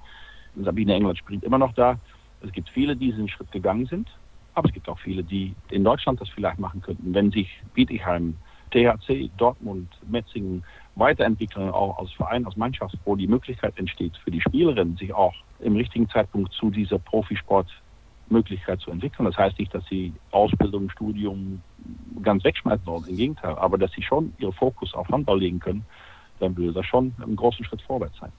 [0.55, 1.97] Sabine England spielt immer noch da.
[2.41, 4.07] Es gibt viele, die diesen Schritt gegangen sind,
[4.53, 8.37] aber es gibt auch viele, die in Deutschland das vielleicht machen könnten, wenn sich Bietigheim,
[8.71, 10.63] THC, Dortmund, Metzingen
[10.95, 15.33] weiterentwickeln, auch als Verein, als Mannschaft, wo die Möglichkeit entsteht für die Spielerinnen, sich auch
[15.59, 16.99] im richtigen Zeitpunkt zu dieser
[18.33, 19.25] Profisportmöglichkeit zu entwickeln.
[19.25, 21.61] Das heißt nicht, dass sie Ausbildung, Studium
[22.21, 25.85] ganz wegschmeißen sollen, im Gegenteil, aber dass sie schon ihren Fokus auf Handball legen können,
[26.39, 28.31] dann würde das schon ein großer Schritt vorwärts sein.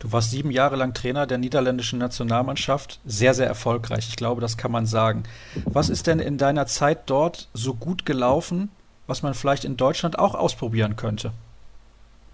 [0.00, 4.08] Du warst sieben Jahre lang Trainer der niederländischen Nationalmannschaft, sehr, sehr erfolgreich.
[4.08, 5.22] Ich glaube, das kann man sagen.
[5.64, 8.70] Was ist denn in deiner Zeit dort so gut gelaufen,
[9.06, 11.32] was man vielleicht in Deutschland auch ausprobieren könnte?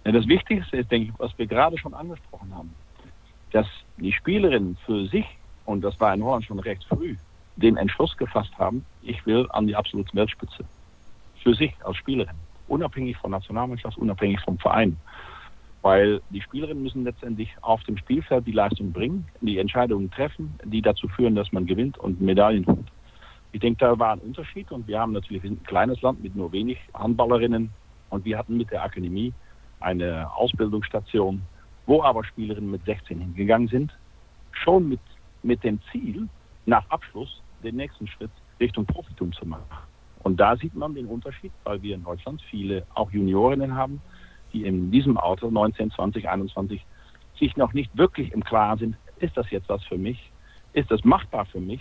[0.04, 2.74] Ja, das Wichtigste ist, denke ich, was wir gerade schon angesprochen haben,
[3.52, 3.66] dass
[3.98, 5.26] die Spielerinnen für sich,
[5.70, 7.16] und das war in Holland schon recht früh,
[7.56, 10.64] den Entschluss gefasst haben, ich will an die absolute Weltspitze.
[11.42, 12.34] Für sich als Spielerin.
[12.68, 14.96] Unabhängig von Nationalmannschaft, unabhängig vom Verein.
[15.82, 20.82] Weil die Spielerinnen müssen letztendlich auf dem Spielfeld die Leistung bringen, die Entscheidungen treffen, die
[20.82, 22.86] dazu führen, dass man gewinnt und Medaillen holt.
[23.52, 26.52] Ich denke, da war ein Unterschied und wir haben natürlich ein kleines Land mit nur
[26.52, 27.70] wenig Handballerinnen
[28.10, 29.32] und wir hatten mit der Akademie
[29.80, 31.42] eine Ausbildungsstation,
[31.86, 33.92] wo aber Spielerinnen mit 16 hingegangen sind,
[34.52, 35.00] schon mit,
[35.42, 36.28] mit dem Ziel,
[36.66, 39.64] nach Abschluss den nächsten Schritt Richtung Profitum zu machen.
[40.22, 44.02] Und da sieht man den Unterschied, weil wir in Deutschland viele auch Juniorinnen haben,
[44.52, 46.84] die in diesem Alter, 19, 20, 21,
[47.38, 50.30] sich noch nicht wirklich im Klaren sind, ist das jetzt was für mich?
[50.72, 51.80] Ist das machbar für mich?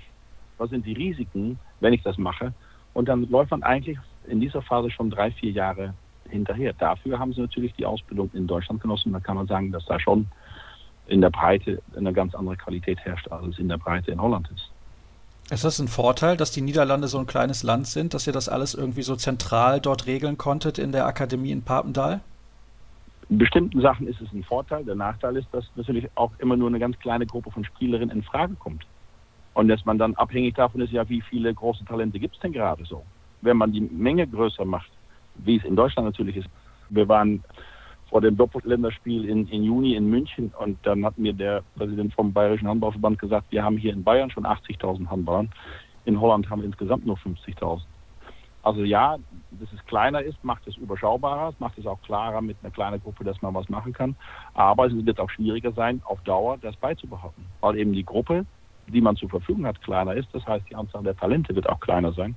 [0.58, 2.54] Was sind die Risiken, wenn ich das mache?
[2.94, 3.98] Und dann läuft man eigentlich
[4.28, 5.94] in dieser Phase schon drei, vier Jahre
[6.30, 6.74] hinterher.
[6.74, 9.14] Dafür haben sie natürlich die Ausbildung in Deutschland genossen.
[9.14, 10.28] Da kann man sagen, dass da schon
[11.10, 14.50] in der Breite eine ganz andere Qualität herrscht, als es in der Breite in Holland
[14.54, 14.70] ist.
[15.52, 18.48] Ist das ein Vorteil, dass die Niederlande so ein kleines Land sind, dass ihr das
[18.48, 22.22] alles irgendwie so zentral dort regeln konntet in der Akademie in Papendal?
[23.30, 24.86] In bestimmten Sachen ist es ein Vorteil.
[24.86, 28.24] Der Nachteil ist, dass natürlich auch immer nur eine ganz kleine Gruppe von Spielerinnen in
[28.24, 28.86] Frage kommt.
[29.56, 32.54] Und dass man dann abhängig davon ist, ja, wie viele große Talente gibt es denn
[32.54, 33.04] gerade so?
[33.42, 34.92] Wenn man die Menge größer macht,
[35.36, 36.50] wie es in Deutschland natürlich ist.
[36.90, 37.44] Wir waren
[38.10, 42.34] vor dem Doppelländerspiel in, in Juni in München und dann hat mir der Präsident vom
[42.34, 45.50] Bayerischen Handballverband gesagt, wir haben hier in Bayern schon 80.000 Handballern,
[46.06, 47.82] in Holland haben wir insgesamt nur 50.000.
[48.62, 49.18] Also ja,
[49.52, 53.02] dass es kleiner ist, macht es überschaubarer, es macht es auch klarer mit einer kleinen
[53.02, 54.16] Gruppe, dass man was machen kann.
[54.54, 58.46] Aber es wird auch schwieriger sein, auf Dauer das beizubehalten, weil eben die Gruppe,
[58.88, 60.28] die man zur Verfügung hat, kleiner ist.
[60.34, 62.36] Das heißt, die Anzahl der Talente wird auch kleiner sein.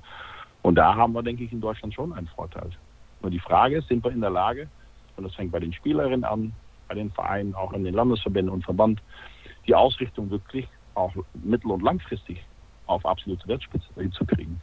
[0.63, 2.71] Und da haben wir, denke ich, in Deutschland schon einen Vorteil.
[3.21, 4.69] Nur die Frage ist, sind wir in der Lage,
[5.17, 6.53] und das fängt bei den Spielerinnen an,
[6.89, 9.01] bei den Vereinen, auch in den Landesverbänden und Verband,
[9.67, 12.45] die Ausrichtung wirklich auch mittel- und langfristig
[12.87, 14.61] auf absolute Weltspitze hinzukriegen.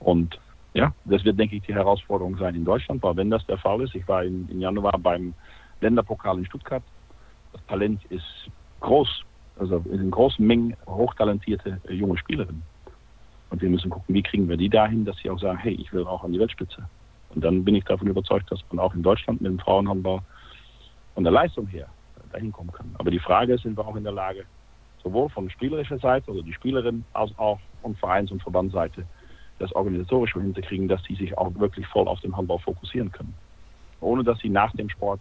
[0.00, 0.38] Und
[0.74, 3.82] ja, das wird, denke ich, die Herausforderung sein in Deutschland, weil wenn das der Fall
[3.82, 5.34] ist, ich war im Januar beim
[5.80, 6.82] Länderpokal in Stuttgart,
[7.52, 8.50] das Talent ist
[8.80, 9.24] groß,
[9.58, 12.62] also in großen Mengen hochtalentierte äh, junge Spielerinnen.
[13.50, 15.92] Und wir müssen gucken, wie kriegen wir die dahin, dass sie auch sagen, hey, ich
[15.92, 16.88] will auch an die Weltspitze.
[17.34, 20.20] Und dann bin ich davon überzeugt, dass man auch in Deutschland mit dem Frauenhandball
[21.14, 21.88] von der Leistung her
[22.32, 22.94] dahin kommen kann.
[22.98, 24.44] Aber die Frage ist, sind wir auch in der Lage
[25.02, 29.04] sowohl von spielerischer Seite oder die Spielerin als auch von Vereins- und Verbandsseite
[29.58, 33.34] das organisatorisch hinzukriegen, dass die sich auch wirklich voll auf den Handball fokussieren können.
[34.00, 35.20] Ohne dass sie nach dem Sport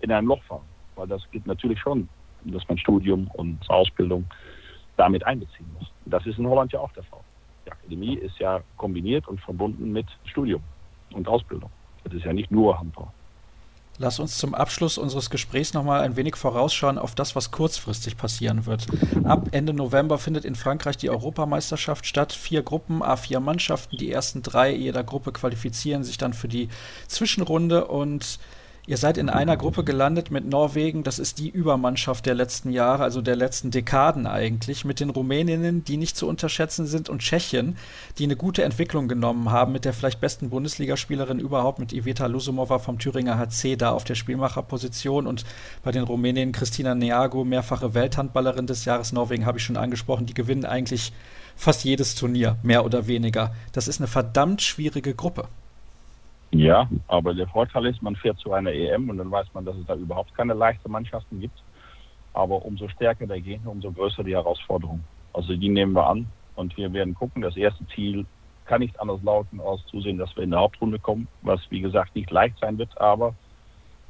[0.00, 0.62] in ein Loch fallen.
[0.96, 2.08] Weil das geht natürlich schon,
[2.44, 4.24] dass man Studium und Ausbildung
[4.96, 5.90] damit einbeziehen muss.
[6.06, 7.20] Das ist in Holland ja auch der Fall.
[7.66, 10.62] Die Akademie ist ja kombiniert und verbunden mit Studium
[11.14, 11.70] und Ausbildung.
[12.04, 13.08] Das ist ja nicht nur Handball.
[13.98, 18.66] Lass uns zum Abschluss unseres Gesprächs nochmal ein wenig vorausschauen auf das, was kurzfristig passieren
[18.66, 18.88] wird.
[19.22, 22.32] Ab Ende November findet in Frankreich die Europameisterschaft statt.
[22.32, 23.96] Vier Gruppen, A4 Mannschaften.
[23.96, 26.68] Die ersten drei jeder Gruppe qualifizieren sich dann für die
[27.06, 28.40] Zwischenrunde und
[28.86, 33.02] Ihr seid in einer Gruppe gelandet mit Norwegen, das ist die Übermannschaft der letzten Jahre,
[33.02, 37.78] also der letzten Dekaden eigentlich, mit den Rumäninnen, die nicht zu unterschätzen sind, und Tschechien,
[38.18, 42.78] die eine gute Entwicklung genommen haben, mit der vielleicht besten Bundesligaspielerin überhaupt, mit Iveta Lusumova
[42.78, 45.46] vom Thüringer HC da auf der Spielmacherposition und
[45.82, 50.34] bei den Rumäninnen Christina Neago, mehrfache Welthandballerin des Jahres Norwegen, habe ich schon angesprochen, die
[50.34, 51.14] gewinnen eigentlich
[51.56, 53.54] fast jedes Turnier, mehr oder weniger.
[53.72, 55.48] Das ist eine verdammt schwierige Gruppe.
[56.56, 59.76] Ja, aber der Vorteil ist, man fährt zu einer EM und dann weiß man, dass
[59.76, 61.60] es da überhaupt keine leichten Mannschaften gibt.
[62.32, 65.02] Aber umso stärker der Gegner, umso größer die Herausforderung.
[65.32, 67.42] Also die nehmen wir an und wir werden gucken.
[67.42, 68.24] Das erste Ziel
[68.66, 72.14] kann nicht anders lauten, als zusehen, dass wir in der Hauptrunde kommen, was wie gesagt
[72.14, 73.34] nicht leicht sein wird, aber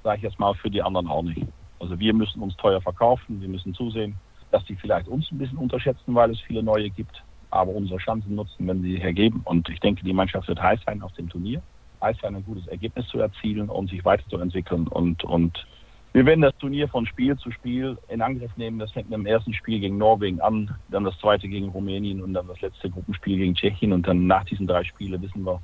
[0.02, 1.46] sage ich jetzt mal für die anderen auch nicht.
[1.80, 4.16] Also wir müssen uns teuer verkaufen, wir müssen zusehen,
[4.50, 8.34] dass die vielleicht uns ein bisschen unterschätzen, weil es viele neue gibt, aber unsere Chancen
[8.34, 9.40] nutzen, wenn sie sich ergeben.
[9.46, 11.62] Und ich denke, die Mannschaft wird heiß sein auf dem Turnier
[12.04, 14.86] heiß sein, ein gutes Ergebnis zu erzielen und sich weiterzuentwickeln.
[14.86, 15.66] Und, und
[16.12, 18.78] wir werden das Turnier von Spiel zu Spiel in Angriff nehmen.
[18.78, 22.34] Das fängt mit dem ersten Spiel gegen Norwegen an, dann das zweite gegen Rumänien und
[22.34, 23.92] dann das letzte Gruppenspiel gegen Tschechien.
[23.92, 25.60] Und dann nach diesen drei Spielen wissen wir,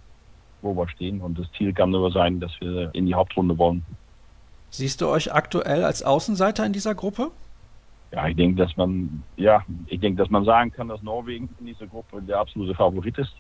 [0.63, 1.21] wo wir stehen.
[1.21, 3.85] Und das Ziel kann nur sein, dass wir in die Hauptrunde wollen.
[4.71, 7.31] Siehst du euch aktuell als Außenseiter in dieser Gruppe?
[8.13, 11.67] Ja, ich denke, dass man, ja, ich denke, dass man sagen kann, dass Norwegen in
[11.67, 13.33] dieser Gruppe der absolute Favorit ist,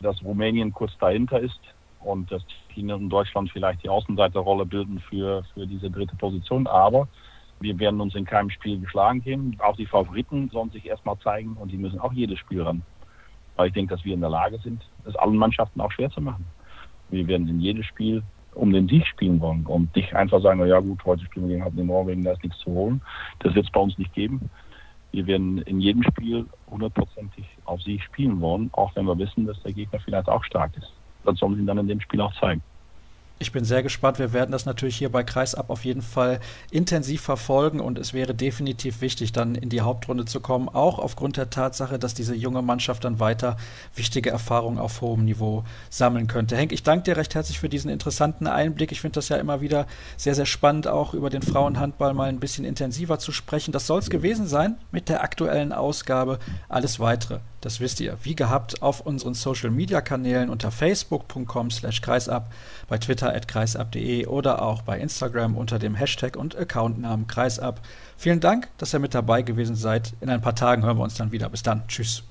[0.00, 1.58] dass Rumänien kurz dahinter ist,
[2.00, 2.42] und dass
[2.74, 6.66] China und Deutschland vielleicht die Außenseiterrolle bilden für, für diese dritte Position.
[6.66, 7.08] Aber
[7.60, 9.56] wir werden uns in keinem Spiel geschlagen geben.
[9.58, 12.82] Auch die Favoriten sollen sich erstmal zeigen und die müssen auch jedes Spiel ran.
[13.56, 16.20] Weil ich denke, dass wir in der Lage sind, es allen Mannschaften auch schwer zu
[16.20, 16.46] machen.
[17.10, 18.22] Wir werden in jedes Spiel
[18.54, 21.58] um den Sieg spielen wollen und nicht einfach sagen, na ja gut, heute spielen wir
[21.58, 23.00] gegen Norwegen, da ist nichts zu holen.
[23.40, 24.50] Das wird es bei uns nicht geben.
[25.12, 29.60] Wir werden in jedem Spiel hundertprozentig auf Sieg spielen wollen, auch wenn wir wissen, dass
[29.62, 30.92] der Gegner vielleicht auch stark ist
[31.24, 32.62] das sollen sie dann in dem Spiel auch zeigen.
[33.42, 34.18] Ich bin sehr gespannt.
[34.18, 36.40] Wir werden das natürlich hier bei Kreisab auf jeden Fall
[36.70, 41.38] intensiv verfolgen und es wäre definitiv wichtig, dann in die Hauptrunde zu kommen, auch aufgrund
[41.38, 43.56] der Tatsache, dass diese junge Mannschaft dann weiter
[43.94, 46.54] wichtige Erfahrungen auf hohem Niveau sammeln könnte.
[46.54, 48.92] Henk, ich danke dir recht herzlich für diesen interessanten Einblick.
[48.92, 49.86] Ich finde das ja immer wieder
[50.18, 53.72] sehr, sehr spannend, auch über den Frauenhandball mal ein bisschen intensiver zu sprechen.
[53.72, 56.40] Das soll es gewesen sein mit der aktuellen Ausgabe.
[56.68, 62.00] Alles weitere das wisst ihr, wie gehabt, auf unseren Social Media Kanälen unter facebook.com slash
[62.00, 62.52] kreisab,
[62.88, 67.80] bei Twitter at kreisab.de oder auch bei Instagram unter dem Hashtag und Accountnamen kreisab.
[68.16, 70.14] Vielen Dank, dass ihr mit dabei gewesen seid.
[70.20, 71.48] In ein paar Tagen hören wir uns dann wieder.
[71.48, 71.86] Bis dann.
[71.88, 72.22] Tschüss.